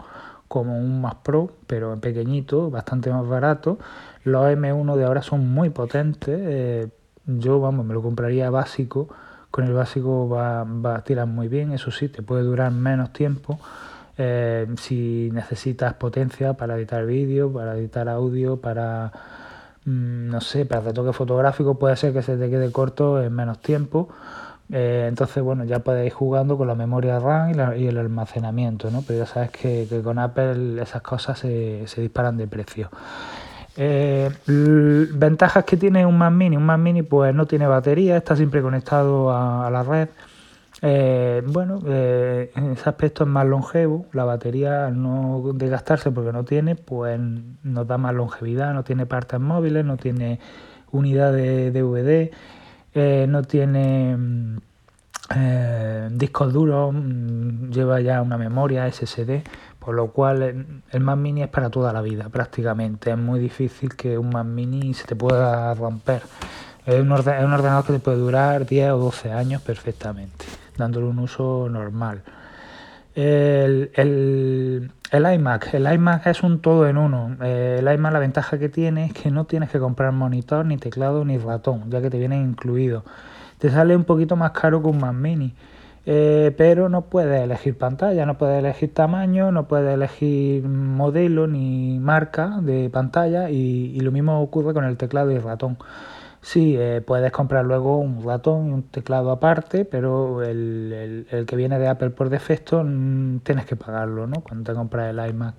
como 0.47 0.77
un 0.77 1.01
Mac 1.01 1.17
Pro, 1.23 1.51
pero 1.67 1.93
en 1.93 1.99
pequeñito, 1.99 2.69
bastante 2.69 3.11
más 3.11 3.27
barato. 3.27 3.79
Los 4.23 4.45
M1 4.45 4.95
de 4.95 5.05
ahora 5.05 5.21
son 5.21 5.47
muy 5.49 5.69
potentes. 5.69 6.39
Eh, 6.41 6.87
yo, 7.25 7.59
vamos, 7.59 7.85
me 7.85 7.93
lo 7.93 8.01
compraría 8.01 8.49
básico. 8.49 9.09
Con 9.51 9.65
el 9.65 9.73
básico 9.73 10.29
va, 10.29 10.63
va 10.63 10.97
a 10.97 11.03
tirar 11.03 11.27
muy 11.27 11.47
bien, 11.47 11.71
eso 11.71 11.91
sí, 11.91 12.09
te 12.09 12.21
puede 12.21 12.43
durar 12.43 12.71
menos 12.71 13.13
tiempo. 13.13 13.59
Eh, 14.17 14.67
si 14.79 15.29
necesitas 15.31 15.93
potencia 15.93 16.53
para 16.53 16.75
editar 16.75 17.05
vídeo, 17.05 17.51
para 17.51 17.77
editar 17.77 18.09
audio, 18.09 18.57
para, 18.57 19.11
mm, 19.85 20.29
no 20.29 20.41
sé, 20.41 20.65
para 20.65 20.81
retoque 20.81 21.13
fotográfico, 21.13 21.77
puede 21.77 21.95
ser 21.95 22.13
que 22.13 22.21
se 22.21 22.37
te 22.37 22.49
quede 22.49 22.71
corto 22.71 23.21
en 23.21 23.33
menos 23.33 23.59
tiempo 23.59 24.09
eh, 24.69 25.05
entonces, 25.07 25.41
bueno, 25.43 25.63
ya 25.63 25.79
podéis 25.79 26.07
ir 26.07 26.13
jugando 26.13 26.57
con 26.57 26.67
la 26.67 26.75
memoria 26.75 27.19
RAM 27.19 27.51
y, 27.77 27.87
el 27.87 27.97
almacenamiento, 27.97 28.91
¿no? 28.91 29.01
Pero 29.05 29.19
ya 29.19 29.25
sabes 29.25 29.51
que, 29.51 29.87
con 30.03 30.19
Apple 30.19 30.81
esas 30.81 31.01
cosas 31.01 31.39
se, 31.39 31.85
disparan 31.97 32.37
de 32.37 32.47
precio. 32.47 32.89
Eh, 33.77 34.29
ventajas 34.47 35.63
que 35.63 35.77
tiene 35.77 36.05
un 36.05 36.17
Mac 36.17 36.31
Mini. 36.33 36.57
Un 36.57 36.65
Mac 36.65 36.79
Mini 36.79 37.03
pues 37.03 37.33
no 37.33 37.45
tiene 37.45 37.67
batería, 37.67 38.17
está 38.17 38.35
siempre 38.35 38.61
conectado 38.61 39.31
a, 39.31 39.69
la 39.69 39.83
red. 39.83 40.09
Eh, 40.81 41.41
bueno, 41.45 41.79
en 41.85 42.71
ese 42.71 42.89
aspecto 42.89 43.23
es 43.23 43.29
más 43.29 43.45
longevo. 43.45 44.05
La 44.13 44.25
batería 44.25 44.87
al 44.87 45.01
no 45.01 45.51
desgastarse 45.55 46.11
porque 46.11 46.31
no 46.31 46.43
tiene, 46.43 46.75
pues 46.75 47.19
nos 47.63 47.87
da 47.87 47.97
más 47.97 48.13
longevidad. 48.13 48.73
No 48.73 48.83
tiene 48.83 49.05
partes 49.05 49.39
móviles, 49.39 49.85
no 49.85 49.97
tiene 49.97 50.39
unidad 50.91 51.33
de 51.33 51.71
DVD 51.71 52.31
no 53.27 53.43
tiene 53.43 54.17
mm, 54.17 54.57
eh, 55.35 56.07
discos 56.11 56.53
duros, 56.53 56.93
mm, 56.93 57.69
lleva 57.69 58.01
ya 58.01 58.21
una 58.21 58.37
memoria 58.37 58.87
SSD, 58.91 59.43
por 59.79 59.95
lo 59.95 60.11
cual 60.11 60.81
el 60.91 60.99
Mac 60.99 61.17
Mini 61.17 61.43
es 61.43 61.49
para 61.49 61.69
toda 61.69 61.93
la 61.93 62.01
vida 62.01 62.29
prácticamente. 62.29 63.11
Es 63.11 63.17
muy 63.17 63.39
difícil 63.39 63.95
que 63.95 64.17
un 64.17 64.29
Mac 64.29 64.45
Mini 64.45 64.93
se 64.93 65.05
te 65.05 65.15
pueda 65.15 65.73
romper. 65.73 66.21
Es 66.85 67.01
un, 67.01 67.11
ordenador 67.11 67.85
que 67.85 67.93
te 67.93 67.99
puede 67.99 68.17
durar 68.17 68.65
10 68.65 68.91
o 68.91 68.97
12 68.97 69.31
años 69.31 69.61
perfectamente, 69.61 70.45
dándole 70.77 71.07
un 71.07 71.19
uso 71.19 71.67
normal. 71.69 72.23
El, 73.15 73.89
el, 73.95 74.91
iMac, 75.11 75.73
el 75.73 75.91
iMac 75.91 76.27
es 76.27 76.43
un 76.43 76.61
todo 76.61 76.87
en 76.87 76.97
uno. 76.97 77.35
Eh, 77.41 77.77
el 77.79 77.91
iMac 77.91 78.13
la 78.13 78.19
ventaja 78.19 78.59
que 78.59 78.69
tiene 78.69 79.05
es 79.05 79.13
que 79.13 79.31
no 79.31 79.45
tienes 79.45 79.71
que 79.71 79.79
comprar 79.79 80.11
monitor, 80.11 80.65
ni 80.65 80.77
teclado, 80.77 81.25
ni 81.25 81.39
ratón, 81.39 81.89
ya 81.89 81.99
que 81.99 82.11
te 82.11 82.19
vienen 82.19 82.43
incluidos. 82.49 83.03
Te 83.57 83.71
sale 83.71 83.95
un 83.95 84.03
poquito 84.03 84.35
más 84.35 84.51
caro 84.51 84.83
que 84.83 84.89
un 84.89 84.99
Mac 84.99 85.15
Mini, 85.15 85.55
eh, 86.05 86.53
pero 86.57 86.89
no 86.89 87.05
puedes 87.05 87.43
elegir 87.43 87.75
pantalla, 87.75 88.27
no 88.27 88.37
puedes 88.37 88.59
elegir 88.59 88.93
tamaño, 88.93 89.51
no 89.51 89.67
puedes 89.67 89.95
elegir 89.95 90.63
modelo 90.67 91.47
ni 91.47 91.97
marca 91.97 92.59
de 92.61 92.91
pantalla 92.91 93.49
y, 93.49 93.93
y 93.95 93.99
lo 94.01 94.11
mismo 94.11 94.39
ocurre 94.41 94.75
con 94.75 94.85
el 94.85 94.95
teclado 94.95 95.31
y 95.31 95.39
ratón. 95.39 95.79
Sí, 96.47 96.77
eh, 96.79 97.01
puedes 97.05 97.29
comprar 97.33 97.65
luego 97.65 97.97
un 97.97 98.23
ratón 98.25 98.69
y 98.69 98.71
un 98.71 98.83
teclado 98.83 99.31
aparte, 99.31 99.83
pero 99.83 100.41
el, 100.43 101.27
que 101.45 101.55
viene 101.57 101.77
de 101.77 101.89
Apple 101.89 102.11
por 102.11 102.29
defecto 102.29 102.81
mm, 102.85 103.39
tienes 103.39 103.65
que 103.65 103.75
pagarlo, 103.75 104.27
¿no? 104.27 104.39
Cuando 104.39 104.71
te 104.71 104.73
compras 104.73 105.09
el 105.09 105.29
iMac. 105.29 105.55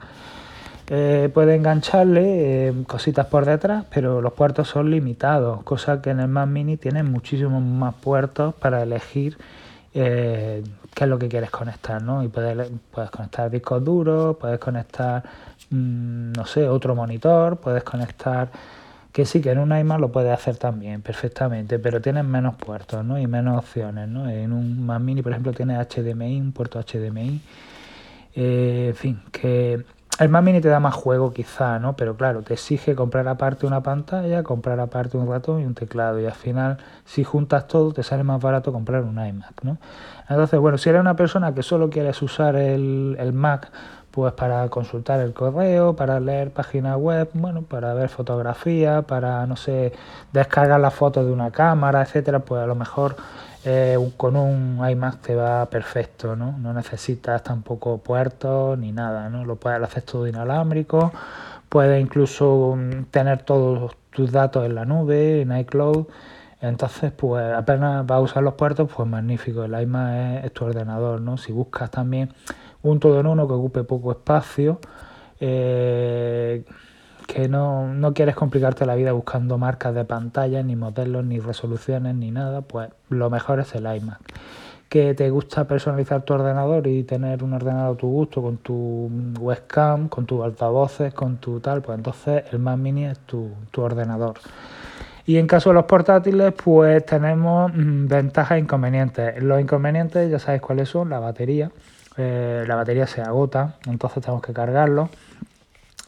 Eh, 0.88 1.30
puede 1.34 1.56
engancharle 1.56 2.68
eh, 2.68 2.74
cositas 2.86 3.26
por 3.26 3.44
detrás, 3.44 3.84
pero 3.92 4.22
los 4.22 4.32
puertos 4.32 4.68
son 4.68 4.90
limitados, 4.90 5.62
cosa 5.62 6.00
que 6.00 6.08
en 6.08 6.20
el 6.20 6.28
Mac 6.28 6.48
Mini 6.48 6.78
tienes 6.78 7.04
muchísimos 7.04 7.62
más 7.62 7.94
puertos 7.94 8.54
para 8.54 8.82
elegir 8.82 9.36
qué 9.92 10.62
es 11.00 11.06
lo 11.06 11.18
que 11.18 11.28
quieres 11.28 11.50
conectar, 11.50 12.00
¿no? 12.02 12.22
Y 12.22 12.28
puedes, 12.28 12.70
puedes 12.90 13.10
conectar 13.10 13.50
discos 13.50 13.84
duros, 13.84 14.38
puedes 14.38 14.58
conectar, 14.58 15.22
mm, 15.68 16.32
no 16.32 16.46
sé, 16.46 16.66
otro 16.66 16.94
monitor, 16.94 17.58
puedes 17.58 17.84
conectar 17.84 18.50
que 19.12 19.24
sí, 19.24 19.40
que 19.40 19.50
en 19.50 19.58
un 19.58 19.76
iMac 19.76 20.00
lo 20.00 20.12
puedes 20.12 20.32
hacer 20.32 20.56
también 20.56 21.02
perfectamente, 21.02 21.78
pero 21.78 22.00
tienes 22.00 22.24
menos 22.24 22.56
puertos 22.56 23.04
¿no? 23.04 23.18
y 23.18 23.26
menos 23.26 23.58
opciones. 23.58 24.08
¿no? 24.08 24.28
En 24.28 24.52
un 24.52 24.84
Mac 24.84 25.00
Mini, 25.00 25.22
por 25.22 25.32
ejemplo, 25.32 25.52
tienes 25.52 25.78
HDMI, 25.88 26.40
un 26.40 26.52
puerto 26.52 26.80
HDMI. 26.80 27.40
Eh, 28.34 28.86
en 28.90 28.94
fin, 28.94 29.20
que 29.32 29.84
el 30.18 30.28
Mac 30.28 30.42
Mini 30.42 30.60
te 30.60 30.68
da 30.68 30.80
más 30.80 30.94
juego 30.94 31.32
quizá, 31.32 31.78
¿no? 31.78 31.94
Pero 31.94 32.16
claro, 32.16 32.42
te 32.42 32.54
exige 32.54 32.94
comprar 32.94 33.28
aparte 33.28 33.66
una 33.66 33.82
pantalla, 33.82 34.42
comprar 34.42 34.80
aparte 34.80 35.16
un 35.16 35.28
ratón 35.28 35.60
y 35.60 35.64
un 35.64 35.74
teclado. 35.74 36.20
Y 36.20 36.26
al 36.26 36.32
final, 36.32 36.78
si 37.04 37.22
juntas 37.22 37.68
todo, 37.68 37.92
te 37.92 38.02
sale 38.02 38.24
más 38.24 38.40
barato 38.40 38.72
comprar 38.72 39.04
un 39.04 39.24
iMac, 39.24 39.62
¿no? 39.62 39.78
Entonces, 40.28 40.58
bueno, 40.58 40.76
si 40.76 40.88
eres 40.90 41.00
una 41.00 41.14
persona 41.14 41.54
que 41.54 41.62
solo 41.62 41.88
quieres 41.88 42.20
usar 42.20 42.56
el, 42.56 43.16
el 43.18 43.32
Mac 43.32 43.70
pues 44.10 44.32
para 44.32 44.68
consultar 44.68 45.20
el 45.20 45.32
correo, 45.32 45.94
para 45.94 46.18
leer 46.20 46.50
páginas 46.50 46.96
web, 46.96 47.28
bueno, 47.34 47.62
para 47.62 47.94
ver 47.94 48.08
fotografías, 48.08 49.04
para, 49.04 49.46
no 49.46 49.56
sé, 49.56 49.92
descargar 50.32 50.80
las 50.80 50.94
fotos 50.94 51.26
de 51.26 51.32
una 51.32 51.50
cámara, 51.50 52.02
etcétera, 52.02 52.40
pues 52.40 52.62
a 52.62 52.66
lo 52.66 52.74
mejor 52.74 53.16
eh, 53.64 53.98
con 54.16 54.36
un 54.36 54.80
iMac 54.88 55.20
te 55.20 55.34
va 55.34 55.66
perfecto, 55.66 56.36
¿no? 56.36 56.56
No 56.58 56.72
necesitas 56.72 57.42
tampoco 57.42 57.98
puertos 57.98 58.78
ni 58.78 58.92
nada, 58.92 59.28
¿no? 59.28 59.44
Lo 59.44 59.56
puedes 59.56 59.82
hacer 59.82 60.04
todo 60.04 60.26
inalámbrico, 60.26 61.12
puedes 61.68 62.00
incluso 62.00 62.76
mm, 62.76 63.04
tener 63.10 63.42
todos 63.42 63.94
tus 64.10 64.32
datos 64.32 64.64
en 64.64 64.74
la 64.74 64.84
nube, 64.84 65.42
en 65.42 65.56
iCloud, 65.58 66.06
entonces, 66.60 67.12
pues 67.12 67.54
apenas 67.54 68.04
vas 68.04 68.16
a 68.16 68.20
usar 68.20 68.42
los 68.42 68.54
puertos, 68.54 68.90
pues 68.94 69.08
magnífico, 69.08 69.64
el 69.64 69.80
iMac 69.80 70.44
es 70.44 70.52
tu 70.52 70.64
ordenador, 70.64 71.20
¿no? 71.20 71.36
Si 71.36 71.52
buscas 71.52 71.90
también 71.90 72.32
un 72.82 72.98
todo 72.98 73.20
en 73.20 73.26
uno 73.26 73.46
que 73.46 73.54
ocupe 73.54 73.84
poco 73.84 74.10
espacio, 74.10 74.80
eh, 75.40 76.64
que 77.28 77.48
no, 77.48 77.92
no, 77.94 78.12
quieres 78.12 78.34
complicarte 78.34 78.86
la 78.86 78.96
vida 78.96 79.12
buscando 79.12 79.56
marcas 79.58 79.94
de 79.94 80.04
pantalla, 80.04 80.62
ni 80.62 80.74
modelos, 80.74 81.24
ni 81.24 81.38
resoluciones, 81.38 82.16
ni 82.16 82.30
nada, 82.32 82.62
pues 82.62 82.90
lo 83.08 83.30
mejor 83.30 83.60
es 83.60 83.74
el 83.74 83.84
iMac. 83.84 84.18
que 84.88 85.14
te 85.14 85.30
gusta 85.30 85.66
personalizar 85.66 86.22
tu 86.22 86.34
ordenador 86.34 86.86
y 86.86 87.04
tener 87.04 87.44
un 87.44 87.52
ordenador 87.52 87.94
a 87.94 87.98
tu 87.98 88.08
gusto 88.08 88.42
con 88.42 88.56
tu 88.58 89.10
webcam, 89.38 90.08
con 90.08 90.26
tus 90.26 90.42
altavoces, 90.42 91.12
con 91.14 91.36
tu 91.36 91.60
tal, 91.60 91.82
pues 91.82 91.98
entonces 91.98 92.44
el 92.52 92.58
Mac 92.58 92.78
Mini 92.78 93.04
es 93.04 93.18
tu, 93.20 93.50
tu 93.70 93.82
ordenador. 93.82 94.38
Y 95.28 95.36
en 95.36 95.46
caso 95.46 95.68
de 95.68 95.74
los 95.74 95.84
portátiles, 95.84 96.54
pues 96.54 97.04
tenemos 97.04 97.70
mm, 97.74 98.06
ventajas 98.06 98.56
e 98.56 98.60
inconvenientes. 98.60 99.42
Los 99.42 99.60
inconvenientes 99.60 100.30
ya 100.30 100.38
sabéis 100.38 100.62
cuáles 100.62 100.88
son, 100.88 101.10
la 101.10 101.18
batería. 101.18 101.70
Eh, 102.16 102.64
la 102.66 102.76
batería 102.76 103.06
se 103.06 103.20
agota, 103.20 103.74
entonces 103.86 104.22
tenemos 104.22 104.40
que 104.42 104.54
cargarlo. 104.54 105.10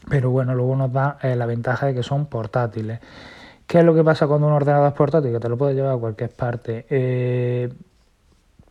Pero 0.09 0.31
bueno, 0.31 0.55
luego 0.55 0.75
nos 0.75 0.91
da 0.91 1.19
eh, 1.21 1.35
la 1.35 1.45
ventaja 1.45 1.85
de 1.85 1.93
que 1.93 2.01
son 2.01 2.25
portátiles. 2.25 2.99
¿Qué 3.67 3.77
es 3.77 3.85
lo 3.85 3.93
que 3.93 4.03
pasa 4.03 4.25
cuando 4.25 4.47
un 4.47 4.53
ordenador 4.53 4.87
es 4.87 4.93
portátil? 4.95 5.31
Que 5.33 5.39
te 5.39 5.49
lo 5.49 5.55
puedes 5.55 5.75
llevar 5.75 5.93
a 5.93 5.97
cualquier 5.99 6.31
parte. 6.31 6.87
Eh, 6.89 7.71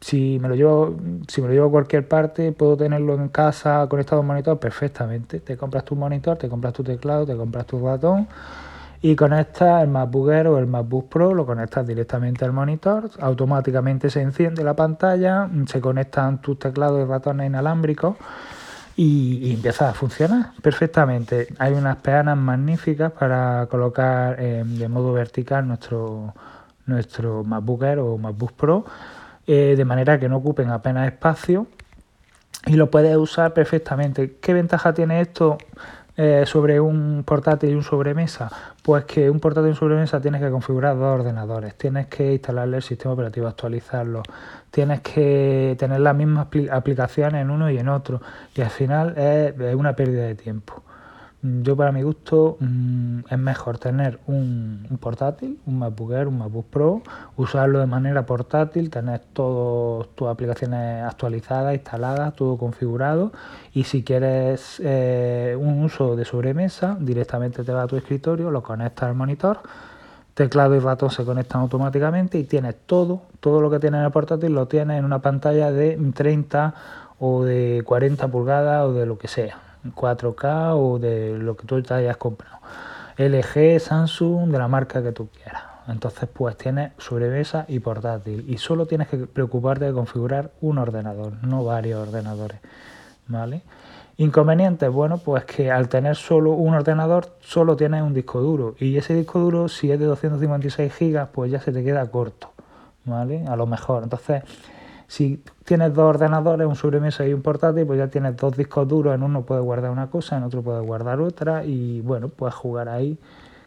si 0.00 0.40
me 0.40 0.48
lo 0.48 0.56
llevo, 0.56 0.96
si 1.28 1.42
me 1.42 1.46
lo 1.46 1.54
llevo 1.54 1.68
a 1.68 1.70
cualquier 1.70 2.08
parte, 2.08 2.50
puedo 2.50 2.76
tenerlo 2.76 3.14
en 3.14 3.28
casa 3.28 3.86
conectado 3.88 4.16
a 4.16 4.20
un 4.22 4.26
monitor 4.26 4.58
perfectamente. 4.58 5.38
Te 5.38 5.56
compras 5.56 5.84
tu 5.84 5.94
monitor, 5.94 6.38
te 6.38 6.48
compras 6.48 6.72
tu 6.72 6.82
teclado, 6.82 7.24
te 7.24 7.36
compras 7.36 7.66
tu 7.66 7.86
ratón 7.86 8.26
y 9.02 9.16
conectas 9.16 9.82
el 9.82 9.88
MacBook 9.88 10.30
Air 10.30 10.48
o 10.48 10.58
el 10.58 10.66
MacBook 10.66 11.08
Pro, 11.08 11.34
lo 11.34 11.46
conectas 11.46 11.86
directamente 11.86 12.44
al 12.44 12.52
monitor, 12.52 13.10
automáticamente 13.20 14.10
se 14.10 14.20
enciende 14.20 14.62
la 14.62 14.74
pantalla, 14.74 15.48
se 15.66 15.80
conectan 15.80 16.40
tus 16.42 16.58
teclados 16.58 17.02
y 17.02 17.08
ratones 17.08 17.46
inalámbricos 17.46 18.16
y, 18.96 19.54
empieza 19.54 19.88
a 19.88 19.94
funcionar 19.94 20.52
perfectamente. 20.60 21.48
Hay 21.58 21.72
unas 21.72 21.96
peanas 21.96 22.36
magníficas 22.36 23.12
para 23.12 23.66
colocar 23.70 24.36
eh, 24.38 24.62
de 24.66 24.88
modo 24.88 25.14
vertical 25.14 25.66
nuestro, 25.66 26.34
nuestro 26.84 27.42
MacBook 27.42 27.82
Air 27.84 27.98
o 28.00 28.18
MacBook 28.18 28.52
Pro, 28.52 28.84
eh, 29.46 29.74
de 29.76 29.84
manera 29.86 30.20
que 30.20 30.28
no 30.28 30.36
ocupen 30.36 30.68
apenas 30.68 31.10
espacio 31.10 31.66
y 32.66 32.74
lo 32.74 32.90
puedes 32.90 33.16
usar 33.16 33.54
perfectamente. 33.54 34.36
¿Qué 34.40 34.52
ventaja 34.52 34.92
tiene 34.92 35.22
esto? 35.22 35.56
Eh, 36.22 36.44
sobre 36.44 36.78
un 36.78 37.24
portátil 37.24 37.70
y 37.70 37.74
un 37.74 37.82
sobremesa? 37.82 38.50
Pues 38.82 39.06
que 39.06 39.30
un 39.30 39.40
portátil 39.40 39.68
y 39.68 39.70
un 39.70 39.76
sobremesa 39.76 40.20
tienes 40.20 40.42
que 40.42 40.50
configurar 40.50 40.94
dos 40.94 41.18
ordenadores, 41.18 41.74
tienes 41.76 42.08
que 42.08 42.34
instalarle 42.34 42.76
el 42.76 42.82
sistema 42.82 43.14
operativo, 43.14 43.48
actualizarlo, 43.48 44.22
tienes 44.70 45.00
que 45.00 45.76
tener 45.78 45.98
las 46.00 46.14
mismas 46.14 46.48
aplicaciones 46.70 47.40
en 47.40 47.48
uno 47.48 47.70
y 47.70 47.78
en 47.78 47.88
otro, 47.88 48.20
y 48.54 48.60
al 48.60 48.68
final 48.68 49.16
es 49.16 49.74
una 49.74 49.96
pérdida 49.96 50.24
de 50.24 50.34
tiempo. 50.34 50.82
Yo 51.42 51.74
para 51.74 51.90
mi 51.90 52.02
gusto 52.02 52.58
mm, 52.60 53.20
es 53.30 53.38
mejor 53.38 53.78
tener 53.78 54.20
un, 54.26 54.86
portátil, 55.00 55.58
un 55.64 55.78
MacBook 55.78 56.12
Air, 56.12 56.28
un 56.28 56.36
MacBook 56.36 56.66
Pro, 56.66 57.02
usarlo 57.38 57.78
de 57.78 57.86
manera 57.86 58.26
portátil, 58.26 58.90
tener 58.90 59.20
todas 59.32 60.08
tus 60.08 60.28
aplicaciones 60.28 61.02
actualizadas, 61.02 61.74
instaladas, 61.74 62.34
todo 62.34 62.58
configurado. 62.58 63.32
Y 63.72 63.84
si 63.84 64.04
quieres 64.04 64.82
eh, 64.84 65.56
un 65.58 65.82
uso 65.82 66.14
de 66.14 66.26
sobremesa, 66.26 66.98
directamente 67.00 67.64
te 67.64 67.72
va 67.72 67.84
a 67.84 67.86
tu 67.86 67.96
escritorio, 67.96 68.50
lo 68.50 68.62
conectas 68.62 69.08
al 69.08 69.14
monitor, 69.14 69.60
teclado 70.34 70.74
y 70.74 70.78
ratón 70.78 71.10
se 71.10 71.24
conectan 71.24 71.62
automáticamente 71.62 72.38
y 72.38 72.44
tienes 72.44 72.76
todo, 72.84 73.22
todo 73.40 73.62
lo 73.62 73.70
que 73.70 73.78
tienes 73.78 74.00
en 74.00 74.04
el 74.04 74.12
portátil 74.12 74.52
lo 74.52 74.68
tienes 74.68 74.98
en 74.98 75.06
una 75.06 75.22
pantalla 75.22 75.72
de 75.72 75.96
30 76.14 76.74
o 77.18 77.44
de 77.44 77.82
40 77.86 78.28
pulgadas 78.28 78.84
o 78.84 78.92
de 78.92 79.06
lo 79.06 79.16
que 79.16 79.28
sea 79.28 79.69
4K 79.84 80.74
o 80.76 80.98
de 80.98 81.38
lo 81.38 81.56
que 81.56 81.66
tú 81.66 81.82
te 81.82 81.94
hayas 81.94 82.16
comprado. 82.16 82.58
LG, 83.16 83.80
Samsung, 83.80 84.50
de 84.50 84.58
la 84.58 84.68
marca 84.68 85.02
que 85.02 85.12
tú 85.12 85.28
quieras. 85.28 85.62
Entonces, 85.88 86.28
pues 86.32 86.56
tienes 86.56 86.92
sobremesa 86.98 87.64
y 87.68 87.80
portátil. 87.80 88.44
Y 88.48 88.58
solo 88.58 88.86
tienes 88.86 89.08
que 89.08 89.18
preocuparte 89.18 89.86
de 89.86 89.92
configurar 89.92 90.52
un 90.60 90.78
ordenador, 90.78 91.32
no 91.42 91.64
varios 91.64 92.06
ordenadores. 92.06 92.60
¿Vale? 93.26 93.62
Inconvenientes, 94.16 94.90
bueno, 94.90 95.18
pues 95.18 95.44
que 95.44 95.70
al 95.70 95.88
tener 95.88 96.14
solo 96.14 96.52
un 96.52 96.74
ordenador, 96.74 97.36
solo 97.40 97.76
tienes 97.76 98.02
un 98.02 98.14
disco 98.14 98.40
duro. 98.40 98.74
Y 98.78 98.96
ese 98.96 99.14
disco 99.14 99.38
duro, 99.38 99.68
si 99.68 99.90
es 99.90 99.98
de 99.98 100.04
256 100.06 100.92
GB, 100.98 101.26
pues 101.32 101.50
ya 101.50 101.60
se 101.60 101.72
te 101.72 101.82
queda 101.82 102.06
corto. 102.10 102.50
¿Vale? 103.04 103.44
A 103.48 103.56
lo 103.56 103.66
mejor. 103.66 104.02
Entonces, 104.02 104.42
si 105.10 105.42
tienes 105.64 105.92
dos 105.92 106.04
ordenadores, 106.04 106.68
un 106.68 106.76
sobremesa 106.76 107.26
y 107.26 107.34
un 107.34 107.42
portátil, 107.42 107.84
pues 107.84 107.98
ya 107.98 108.06
tienes 108.06 108.36
dos 108.36 108.56
discos 108.56 108.86
duros, 108.86 109.12
en 109.12 109.24
uno 109.24 109.42
puedes 109.42 109.64
guardar 109.64 109.90
una 109.90 110.08
cosa, 110.08 110.36
en 110.36 110.44
otro 110.44 110.62
puedes 110.62 110.86
guardar 110.86 111.20
otra 111.20 111.64
y 111.64 112.00
bueno, 112.00 112.28
puedes 112.28 112.54
jugar 112.54 112.88
ahí 112.88 113.18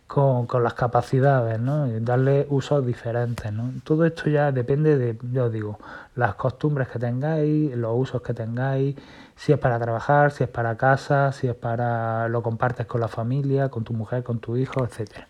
con, 0.07 0.47
las 0.63 0.73
capacidades, 0.73 1.59
¿no? 1.59 1.85
Darle 1.99 2.47
usos 2.49 2.85
diferentes, 2.85 3.51
¿no? 3.51 3.73
Todo 3.83 4.05
esto 4.05 4.29
ya 4.29 4.53
depende 4.53 4.97
de, 4.97 5.17
ya 5.33 5.43
os 5.43 5.51
digo, 5.51 5.79
las 6.15 6.35
costumbres 6.35 6.87
que 6.87 6.97
tengáis, 6.97 7.75
los 7.75 7.91
usos 7.93 8.21
que 8.21 8.33
tengáis, 8.33 8.95
si 9.35 9.51
es 9.51 9.59
para 9.59 9.77
trabajar, 9.79 10.31
si 10.31 10.45
es 10.45 10.49
para 10.49 10.77
casa, 10.77 11.33
si 11.33 11.49
es 11.49 11.55
para 11.55 12.29
lo 12.29 12.41
compartes 12.41 12.85
con 12.85 13.01
la 13.01 13.09
familia, 13.09 13.67
con 13.67 13.83
tu 13.83 13.91
mujer, 13.91 14.23
con 14.23 14.39
tu 14.39 14.55
hijo, 14.55 14.85
etcétera. 14.85 15.27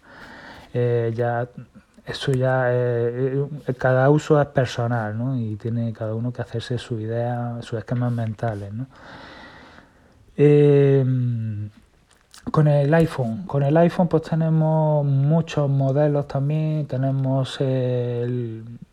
Eh, 0.75 1.11
ya 1.15 1.47
eso 2.05 2.31
ya 2.33 2.65
eh, 2.67 3.45
cada 3.77 4.09
uso 4.09 4.41
es 4.41 4.47
personal 4.47 5.17
¿no? 5.17 5.37
y 5.37 5.55
tiene 5.55 5.93
cada 5.93 6.13
uno 6.15 6.33
que 6.33 6.41
hacerse 6.41 6.77
su 6.77 6.99
idea, 6.99 7.57
sus 7.61 7.79
esquemas 7.79 8.11
mentales. 8.11 8.73
¿no? 8.73 8.87
Eh, 10.35 11.05
con 12.51 12.67
el 12.67 12.93
iPhone, 12.93 13.43
con 13.45 13.63
el 13.63 13.77
iPhone 13.77 14.09
pues 14.09 14.23
tenemos 14.23 15.05
muchos 15.05 15.69
modelos 15.69 16.27
también, 16.27 16.87
tenemos 16.87 17.57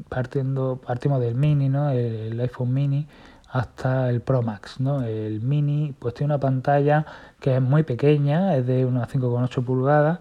partiendo, 0.08 0.80
partimos 0.84 1.20
del 1.20 1.34
mini, 1.34 1.68
¿no? 1.68 1.90
el, 1.90 2.32
el 2.32 2.40
iPhone 2.40 2.72
mini 2.72 3.08
hasta 3.52 4.08
el 4.08 4.20
Pro 4.20 4.42
Max, 4.42 4.78
¿no? 4.78 5.02
El 5.02 5.40
mini 5.40 5.92
pues 5.98 6.14
tiene 6.14 6.32
una 6.34 6.40
pantalla 6.40 7.04
que 7.40 7.56
es 7.56 7.62
muy 7.62 7.82
pequeña, 7.82 8.56
es 8.56 8.66
de 8.66 8.84
unas 8.86 9.12
5,8 9.12 9.64
pulgadas 9.64 10.20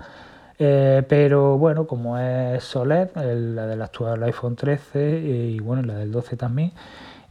eh, 0.61 1.03
pero 1.07 1.57
bueno, 1.57 1.87
como 1.87 2.17
es 2.17 2.61
SOLED, 2.65 3.11
la 3.15 3.65
del 3.65 3.81
actual 3.81 4.21
iPhone 4.23 4.57
13 4.57 5.19
y 5.19 5.59
bueno, 5.59 5.83
la 5.83 5.95
del 5.95 6.11
12 6.11 6.35
también, 6.35 6.73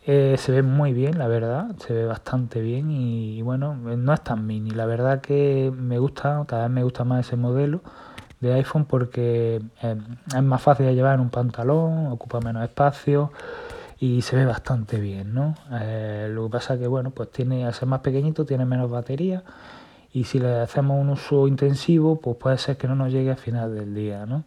eh, 0.06 0.36
se 0.38 0.50
ve 0.52 0.62
muy 0.62 0.94
bien, 0.94 1.18
la 1.18 1.28
verdad, 1.28 1.76
se 1.76 1.92
ve 1.92 2.06
bastante 2.06 2.62
bien 2.62 2.90
y, 2.90 3.42
bueno, 3.42 3.74
no 3.74 4.14
es 4.14 4.22
tan 4.22 4.46
mini. 4.46 4.70
La 4.70 4.86
verdad 4.86 5.20
que 5.20 5.70
me 5.76 5.98
gusta, 5.98 6.42
cada 6.48 6.62
vez 6.62 6.70
me 6.70 6.82
gusta 6.82 7.04
más 7.04 7.26
ese 7.26 7.36
modelo 7.36 7.82
de 8.40 8.54
iPhone 8.54 8.86
porque 8.86 9.60
eh, 9.82 9.96
es 10.34 10.42
más 10.42 10.62
fácil 10.62 10.86
de 10.86 10.94
llevar 10.94 11.14
en 11.16 11.20
un 11.20 11.30
pantalón, 11.30 12.06
ocupa 12.06 12.40
menos 12.40 12.64
espacio 12.64 13.30
y 14.00 14.22
se 14.22 14.36
ve 14.36 14.46
bastante 14.46 15.00
bien, 15.00 15.34
¿no? 15.34 15.54
lo 16.28 16.44
que 16.44 16.50
pasa 16.50 16.78
que 16.78 16.86
bueno, 16.86 17.10
pues 17.10 17.30
tiene, 17.32 17.66
al 17.66 17.74
ser 17.74 17.88
más 17.88 18.00
pequeñito, 18.00 18.46
tiene 18.46 18.64
menos 18.64 18.90
batería 18.90 19.42
y 20.12 20.25
si 20.25 20.38
le 20.38 20.61
hacemos 20.61 21.01
un 21.01 21.11
uso 21.11 21.47
intensivo, 21.47 22.16
pues 22.21 22.37
puede 22.37 22.59
ser 22.59 22.77
que 22.77 22.88
no 22.88 22.94
nos 22.94 23.12
llegue 23.12 23.31
a 23.31 23.37
final 23.37 23.75
del 23.75 23.94
día, 23.94 24.27
¿no? 24.27 24.44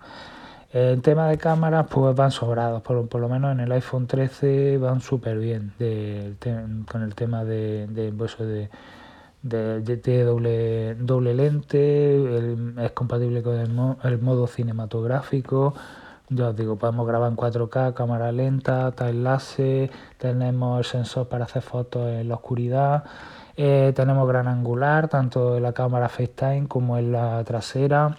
En 0.74 1.02
tema 1.02 1.28
de 1.28 1.38
cámaras, 1.38 1.88
pues 1.90 2.16
van 2.16 2.32
sobrados, 2.32 2.82
por, 2.82 3.20
lo 3.20 3.28
menos 3.28 3.52
en 3.52 3.60
el 3.60 3.72
iPhone 3.74 4.08
13 4.08 4.78
van 4.78 5.02
súper 5.02 5.38
bien 5.38 5.74
con 6.90 7.04
el 7.04 7.14
tema 7.14 7.44
de, 7.44 7.88
de, 7.88 8.12
pues 8.14 8.38
de, 8.38 8.70
de, 9.44 10.24
doble, 10.24 10.96
doble 10.96 11.34
lente, 11.34 12.86
es 12.86 12.92
compatible 12.92 13.44
con 13.44 13.60
el, 13.60 14.20
modo 14.22 14.48
cinematográfico, 14.48 15.74
ya 16.30 16.50
os 16.50 16.56
digo, 16.56 16.78
podemos 16.78 17.06
grabar 17.06 17.30
en 17.30 17.36
4K, 17.36 17.94
cámara 17.94 18.32
lenta, 18.32 18.92
time 18.92 19.90
tenemos 20.18 20.80
el 20.80 20.86
sensor 20.86 21.28
para 21.28 21.46
hacer 21.46 21.64
fotos 21.64 22.08
en 22.08 22.30
la 22.30 22.36
oscuridad, 22.36 23.04
eh, 23.58 23.94
tenemos 23.96 24.28
gran 24.28 24.48
angular, 24.48 25.08
tanto 25.08 25.58
en 25.58 25.64
la 25.64 25.74
cámara 25.74 26.10
FaceTime 26.10 26.68
como 26.68 26.98
en 26.98 27.12
la 27.12 27.44
trasera. 27.44 28.16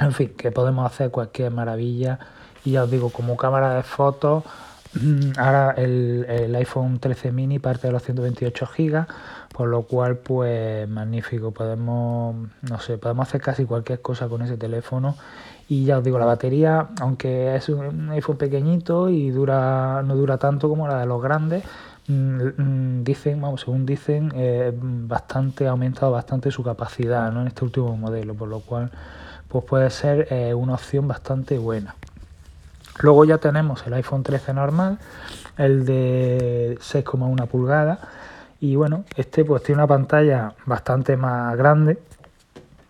En 0.00 0.12
fin, 0.12 0.32
que 0.36 0.52
podemos 0.52 0.86
hacer 0.86 1.10
cualquier 1.10 1.50
maravilla. 1.50 2.18
Y 2.64 2.72
ya 2.72 2.84
os 2.84 2.90
digo, 2.90 3.10
como 3.10 3.36
cámara 3.36 3.74
de 3.74 3.82
fotos, 3.82 4.44
mm, 4.94 5.32
ahora 5.38 5.72
el, 5.76 6.54
iPhone 6.56 6.98
13 7.00 7.32
mini 7.32 7.58
parte 7.58 7.88
de 7.88 7.92
los 7.92 8.02
128 8.02 8.66
GB, 8.76 9.06
por 9.52 9.68
lo 9.68 9.82
cual, 9.82 10.18
pues 10.18 10.88
magnífico. 10.88 11.50
Podemos, 11.50 12.36
no 12.62 12.78
sé, 12.80 12.98
podemos 12.98 13.28
hacer 13.28 13.40
casi 13.40 13.64
cualquier 13.64 14.00
cosa 14.00 14.28
con 14.28 14.42
ese 14.42 14.56
teléfono. 14.56 15.16
Y 15.68 15.84
ya 15.84 15.98
os 15.98 16.04
digo, 16.04 16.18
la 16.18 16.24
batería, 16.24 16.88
aunque 17.00 17.54
es 17.54 17.68
un 17.68 18.10
iPhone 18.10 18.38
pequeñito 18.38 19.10
y 19.10 19.30
dura 19.30 20.02
no 20.02 20.16
dura 20.16 20.38
tanto 20.38 20.68
como 20.68 20.88
la 20.88 20.98
de 21.00 21.06
los 21.06 21.20
grandes, 21.22 21.62
dicen, 22.08 23.40
vamos, 23.40 23.60
según 23.60 23.84
dicen, 23.84 24.32
eh, 24.34 24.72
bastante 24.74 25.66
ha 25.66 25.70
aumentado 25.70 26.12
bastante 26.12 26.50
su 26.50 26.62
capacidad 26.62 27.30
¿no? 27.30 27.42
en 27.42 27.48
este 27.48 27.64
último 27.64 27.96
modelo, 27.96 28.34
por 28.34 28.48
lo 28.48 28.60
cual 28.60 28.90
pues 29.48 29.64
puede 29.64 29.90
ser 29.90 30.26
eh, 30.30 30.54
una 30.54 30.74
opción 30.74 31.06
bastante 31.06 31.58
buena. 31.58 31.94
Luego 33.00 33.24
ya 33.24 33.38
tenemos 33.38 33.86
el 33.86 33.94
iPhone 33.94 34.22
13 34.22 34.54
normal, 34.54 34.98
el 35.58 35.84
de 35.84 36.78
6,1 36.80 37.46
pulgadas 37.46 37.98
y 38.60 38.74
bueno, 38.74 39.04
este 39.16 39.44
pues 39.44 39.62
tiene 39.62 39.80
una 39.80 39.86
pantalla 39.86 40.54
bastante 40.64 41.16
más 41.16 41.56
grande. 41.56 41.98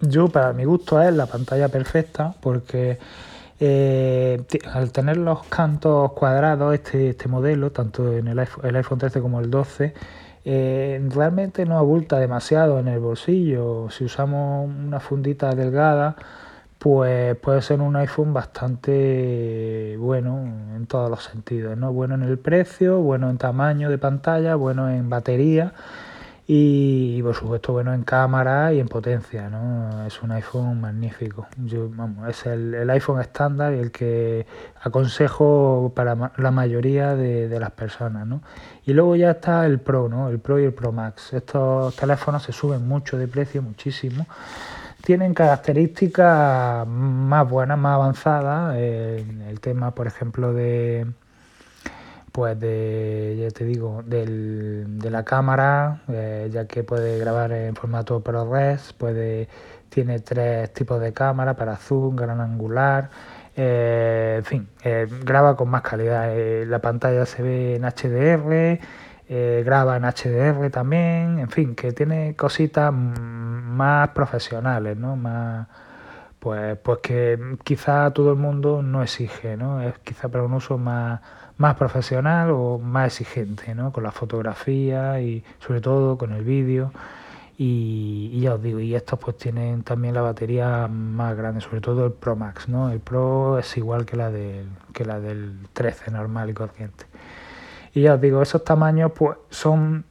Yo 0.01 0.29
para 0.29 0.53
mi 0.53 0.65
gusto 0.65 1.03
es 1.03 1.13
la 1.13 1.27
pantalla 1.27 1.69
perfecta 1.69 2.35
porque 2.41 2.99
Eh, 3.61 4.45
al 4.73 4.93
tener 4.93 5.17
los 5.17 5.45
cantos 5.45 6.13
cuadrados, 6.13 6.75
este, 6.75 7.11
este 7.11 7.29
modelo, 7.29 7.73
tanto 7.73 8.13
en 8.13 8.29
el 8.29 8.39
iPhone, 8.39 8.67
el 8.67 8.77
iPhone 8.77 8.99
13 8.99 9.21
como 9.21 9.41
el 9.41 9.51
12, 9.51 9.95
eh, 10.45 11.09
realmente 11.11 11.67
no 11.67 11.79
abulta 11.79 12.19
demasiado 12.19 12.79
en 12.79 12.89
el 12.89 13.01
bolsillo. 13.01 13.91
Si 13.91 14.05
usamos 14.05 14.69
una 14.69 15.01
fundita 15.01 15.55
delgada, 15.55 16.17
pues 16.79 17.37
puede 17.37 17.61
ser 17.63 17.81
un 17.81 17.97
iPhone 17.97 18.33
bastante 18.33 19.97
bueno 19.99 20.39
en 20.77 20.87
todos 20.87 21.11
los 21.11 21.25
sentidos, 21.25 21.77
¿no? 21.77 21.93
Bueno 21.93 22.15
en 22.15 22.23
el 22.23 22.39
precio, 22.39 22.99
bueno 23.01 23.29
en 23.31 23.39
tamaño 23.39 23.91
de 23.91 23.99
pantalla, 23.99 24.55
bueno 24.55 24.89
en 24.89 25.11
batería 25.11 25.75
y, 26.51 27.23
por 27.23 27.35
supuesto 27.35 27.75
bueno 27.75 27.93
en 27.93 28.05
cámara 28.05 28.73
y 28.73 28.81
en 28.81 28.89
potencia, 28.89 29.51
¿no? 29.51 30.07
Es 30.07 30.23
un 30.23 30.33
iPhone 30.33 30.81
magnífico. 30.81 31.47
Yo, 31.59 31.91
vamos, 31.91 32.27
es 32.27 32.47
el, 32.47 32.89
iPhone 32.89 33.21
estándar 33.21 33.75
y 33.75 33.79
el 33.81 33.91
que 33.93 34.47
aconsejo 34.83 35.93
para 35.95 36.33
la 36.39 36.51
mayoría 36.51 37.15
de, 37.15 37.61
las 37.61 37.73
personas, 37.73 38.27
¿no? 38.27 38.41
Y 38.87 38.95
luego 38.95 39.15
ya 39.15 39.33
está 39.33 39.67
el 39.67 39.79
Pro, 39.79 40.09
¿no? 40.09 40.31
El 40.31 40.39
Pro 40.39 40.59
y 40.59 40.65
el 40.65 40.73
Pro 40.73 40.91
Max. 40.91 41.35
Estos 41.35 41.95
teléfonos 41.97 42.43
se 42.45 42.53
suben 42.53 42.89
mucho 42.89 43.19
de 43.19 43.29
precio, 43.29 43.61
muchísimo. 43.61 44.27
Tienen 45.05 45.35
características 45.35 46.87
más 46.87 47.47
buenas, 47.49 47.79
más 47.79 47.95
avanzadas. 47.97 48.75
el 48.79 49.61
tema, 49.61 49.95
por 49.95 50.07
ejemplo, 50.07 50.55
de 50.55 51.07
pues 52.39 52.61
de, 52.61 53.37
ya 53.37 53.51
te 53.51 53.65
digo, 53.65 54.05
del, 54.07 55.01
de 55.01 55.11
la 55.11 55.25
cámara, 55.25 56.03
eh, 56.07 56.49
ya 56.53 56.69
que 56.69 56.85
puede 56.85 57.19
grabar 57.19 57.51
en 57.51 57.75
formato 57.75 58.21
ProRes, 58.21 58.93
puede, 58.93 59.49
tiene 59.89 60.21
tres 60.21 60.73
tipos 60.73 61.01
de 61.01 61.13
cámara 61.13 61.57
para 61.57 61.75
zoom, 61.75 62.15
gran 62.15 62.41
angular, 62.41 63.11
eh, 63.57 64.37
en 64.39 64.45
fin, 64.45 64.69
eh, 64.85 65.09
graba 65.25 65.57
con 65.57 65.69
más 65.69 65.83
calidad. 65.83 66.33
la 66.65 66.79
pantalla 66.79 67.27
se 67.27 67.43
ve 67.43 67.75
en 67.75 67.85
HDR, 67.85 68.79
graba 69.65 69.97
en 69.97 70.05
HDR 70.05 70.71
también, 70.71 71.41
en 71.41 71.51
fin, 71.51 71.75
que 71.75 71.91
tiene 71.91 72.37
cositas 72.37 72.93
más 72.93 74.11
profesionales, 74.11 74.97
¿no? 74.97 75.17
Más, 75.17 75.67
pues, 76.39 76.79
pues 76.79 76.99
que 77.01 77.57
quizá 77.65 78.11
todo 78.13 78.31
el 78.31 78.39
mundo 78.39 78.83
no 78.83 79.03
exige, 79.03 79.57
¿no? 79.57 79.83
Es 79.83 79.99
quizá 80.01 80.29
para 80.29 80.45
un 80.45 80.53
uso 80.55 80.79
más 80.79 81.21
más 81.59 81.75
profesional 81.75 82.51
o 82.53 82.79
más 82.79 83.21
exigente, 83.21 83.75
¿no? 83.75 83.93
Con 83.93 84.05
la 84.05 84.13
fotografía 84.13 85.21
y 85.21 85.45
sobre 85.59 85.81
todo 85.81 86.17
con 86.17 86.33
el 86.33 86.45
vídeo. 86.45 86.93
Y, 87.61 88.41
ya 88.41 88.55
os 88.55 88.63
digo, 88.63 88.79
y 88.79 88.95
estos 88.95 89.19
pues 89.19 89.37
tienen 89.37 89.83
también 89.83 90.15
la 90.15 90.23
batería 90.23 90.87
más 90.87 91.37
grande, 91.37 91.61
sobre 91.61 91.81
todo 91.81 92.07
el 92.07 92.13
Pro 92.13 92.37
Max, 92.37 92.69
¿no? 92.69 92.91
El 92.91 93.01
Pro 93.01 93.59
es 93.59 93.77
igual 93.77 94.07
que 94.07 94.17
la 94.17 94.31
del, 94.31 94.69
que 94.93 95.05
la 95.05 95.19
del 95.19 95.59
13 95.73 96.13
normal 96.13 96.51
y 96.51 96.55
corriente. 96.55 97.07
Y 97.93 98.03
ya 98.03 98.15
os 98.15 98.21
digo, 98.21 98.41
esos 98.41 98.65
tamaños 98.65 99.11
pues 99.13 99.37
son... 99.51 100.05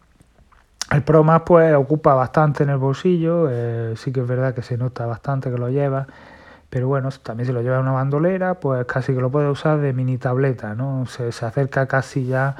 El 0.91 1.03
Pro 1.03 1.23
Max 1.23 1.43
pues 1.45 1.75
ocupa 1.75 2.13
bastante 2.13 2.63
en 2.63 2.69
el 2.69 2.77
bolsillo, 2.77 3.47
eh, 3.49 3.93
sí 3.97 4.11
que 4.11 4.21
es 4.21 4.27
verdad 4.27 4.53
que 4.53 4.61
se 4.61 4.77
nota 4.77 5.05
bastante 5.05 5.51
que 5.51 5.57
lo 5.57 5.69
lleva 5.69 6.07
pero 6.69 6.87
bueno, 6.87 7.09
también 7.23 7.47
si 7.47 7.53
lo 7.53 7.61
lleva 7.61 7.77
en 7.77 7.83
una 7.83 7.91
bandolera, 7.91 8.59
pues 8.59 8.85
casi 8.85 9.13
que 9.13 9.21
lo 9.21 9.31
puede 9.31 9.49
usar 9.49 9.79
de 9.79 9.93
mini 9.93 10.17
tableta, 10.17 10.75
¿no? 10.75 11.05
Se, 11.05 11.29
acerca 11.29 11.87
casi 11.87 12.25
ya 12.25 12.55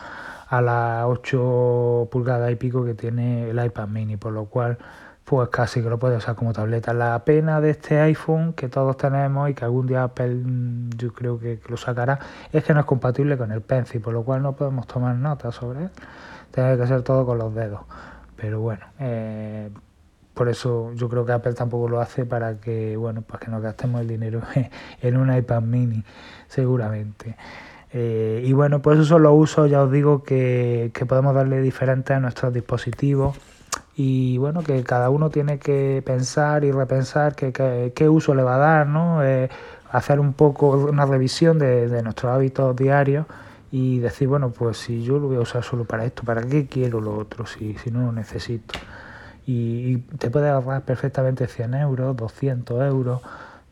a 0.48 0.62
las 0.62 1.06
8 1.06 2.08
pulgadas 2.10 2.52
y 2.52 2.56
pico 2.56 2.86
que 2.86 2.94
tiene 2.94 3.50
el 3.50 3.64
iPad 3.64 3.88
mini, 3.90 4.16
por 4.16 4.32
lo 4.32 4.46
cual 4.46 4.78
pues 5.26 5.50
casi 5.50 5.84
que 5.84 5.90
lo 5.90 6.00
puede 6.00 6.16
usar 6.16 6.36
como 6.36 6.54
tableta. 6.54 6.94
La 6.94 7.26
pena 7.26 7.60
de 7.60 7.72
este 7.72 8.00
iPhone 8.00 8.54
que 8.54 8.70
todos 8.70 8.96
tenemos 8.96 9.50
y 9.50 9.54
que 9.54 9.66
algún 9.66 9.86
día 9.88 10.04
Apple 10.04 10.36
mm, 10.36 10.92
yo 10.98 11.12
creo 11.14 11.38
que, 11.38 11.60
lo 11.68 11.76
sacará 11.76 12.18
es 12.54 12.64
que 12.64 12.74
no 12.74 12.80
es 12.80 12.86
compatible 12.86 13.38
con 13.38 13.52
el 13.52 13.62
Pencil, 13.62 14.00
por 14.00 14.14
lo 14.14 14.24
cual 14.24 14.42
no 14.42 14.54
podemos 14.56 14.88
tomar 14.88 15.16
nota 15.16 15.52
sobre 15.52 15.84
él. 15.84 15.90
Tiene 16.52 16.78
que 16.78 16.84
hacer 16.84 17.02
todo 17.02 17.26
con 17.26 17.38
los 17.38 17.54
dedos. 17.54 17.82
Pero 18.38 18.62
bueno, 18.62 18.86
eh, 19.00 19.70
por 20.34 20.48
eso 20.48 20.94
yo 20.94 21.10
creo 21.10 21.26
que 21.26 21.32
Apple 21.34 21.54
tampoco 21.54 21.90
lo 21.90 22.00
hace 22.00 22.26
para 22.26 22.60
que, 22.60 22.96
bueno, 22.96 23.24
para 23.24 23.40
que 23.40 23.52
nos 23.52 23.62
gastemos 23.62 24.02
el 24.02 24.08
dinero 24.08 24.42
en 25.02 25.18
un 25.18 25.36
iPad 25.36 25.62
mini, 25.62 26.04
seguramente. 26.48 27.36
Eh, 27.92 28.44
y 28.46 28.54
bueno, 28.54 28.82
pues 28.82 28.98
esos 28.98 29.08
son 29.08 29.24
los 29.24 29.34
usos, 29.36 29.70
ya 29.70 29.82
os 29.82 29.92
digo, 29.92 30.24
que, 30.24 30.92
podemos 31.08 31.34
darle 31.34 31.62
diferentes 31.62 32.16
a 32.16 32.20
nuestros 32.20 32.54
dispositivos. 32.54 33.36
Y 33.96 34.38
bueno, 34.38 34.62
que 34.62 34.84
cada 34.84 35.10
uno 35.10 35.32
tiene 35.32 35.58
que 35.58 36.04
pensar 36.06 36.64
y 36.64 36.72
repensar 36.72 37.36
qué 37.36 38.10
uso 38.10 38.36
le 38.36 38.44
va 38.44 38.56
a 38.56 38.60
dar, 38.60 38.88
¿no? 38.88 39.24
Eh, 39.24 39.50
hacer 39.92 40.20
un 40.20 40.34
poco 40.34 40.70
una 40.70 41.08
revisión 41.08 41.58
de, 41.58 41.88
de 41.88 42.04
nuestros 42.04 42.32
hábitos 42.32 42.76
diarios 42.76 43.26
y 43.72 44.00
decir, 44.00 44.28
bueno, 44.28 44.52
pues 44.52 44.78
si 44.78 45.04
yo 45.04 45.20
lo 45.20 45.28
voy 45.28 45.38
a 45.38 45.42
usar 45.42 45.64
solo 45.64 45.86
para 45.86 46.06
esto, 46.06 46.24
¿para 46.24 46.42
qué 46.44 46.68
quiero 46.68 47.02
lo 47.02 47.18
otro 47.18 47.46
si, 47.46 47.76
si 47.78 47.92
no 47.92 48.02
lo 48.02 48.12
necesito? 48.12 48.74
y 49.48 50.00
te 50.20 50.30
puedes 50.30 50.52
ahorrar 50.52 50.82
perfectamente 50.84 51.48
100 51.48 51.74
euros, 51.76 52.18
200 52.18 52.82
euros, 52.84 53.22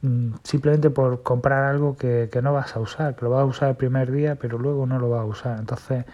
mm, 0.01 0.35
simplemente 0.41 0.89
por 0.89 1.21
comprar 1.21 1.65
algo 1.65 1.97
que, 1.97 2.29
no 2.41 2.53
vas 2.53 2.77
a 2.77 2.79
usar, 2.79 3.15
que 3.15 3.25
lo 3.25 3.31
vas 3.31 3.41
a 3.41 3.45
usar 3.45 3.69
el 3.69 3.75
primer 3.75 4.09
día, 4.09 4.35
pero 4.35 4.57
luego 4.57 4.85
no 4.87 4.99
lo 4.99 5.09
vas 5.09 5.21
a 5.21 5.25
usar. 5.25 5.59
Entonces, 5.59 6.05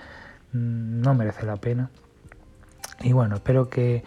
mm, 0.54 1.02
no 1.02 1.14
merece 1.14 1.46
la 1.46 1.58
pena. 1.58 1.92
Y 3.02 3.14
bueno, 3.14 3.36
espero 3.36 3.70
que, 3.70 4.04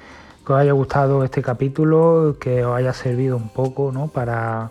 os 0.47 0.51
haya 0.51 0.73
gustado 0.73 1.25
este 1.25 1.41
capítulo, 1.41 2.37
que 2.41 2.65
os 2.65 2.77
haya 2.77 2.93
servido 2.93 3.37
un 3.37 3.49
poco 3.49 3.93
¿no? 3.93 4.09
para 4.09 4.71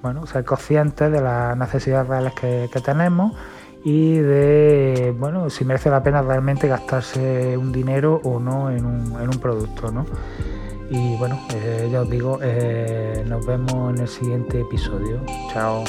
bueno, 0.00 0.26
ser 0.26 0.44
conscientes 0.44 1.12
de 1.12 1.20
las 1.20 1.56
necesidades 1.58 2.08
reales 2.08 2.34
que, 2.34 2.70
que 2.72 2.80
tenemos 2.80 3.34
y 3.84 4.16
de 4.16 5.14
bueno 5.18 5.48
si 5.48 5.64
merece 5.64 5.90
la 5.90 6.02
pena 6.02 6.22
realmente 6.22 6.68
gastarse 6.68 7.56
un 7.56 7.72
dinero 7.72 8.20
o 8.24 8.38
no 8.38 8.70
en 8.70 8.84
un, 8.84 9.20
en 9.20 9.28
un 9.28 9.38
producto 9.40 9.90
¿no? 9.90 10.04
y 10.90 11.16
bueno 11.16 11.38
eh, 11.54 11.88
ya 11.90 12.02
os 12.02 12.10
digo 12.10 12.38
eh, 12.42 13.24
nos 13.26 13.46
vemos 13.46 13.94
en 13.94 14.02
el 14.02 14.08
siguiente 14.08 14.60
episodio 14.60 15.20
chao 15.52 15.84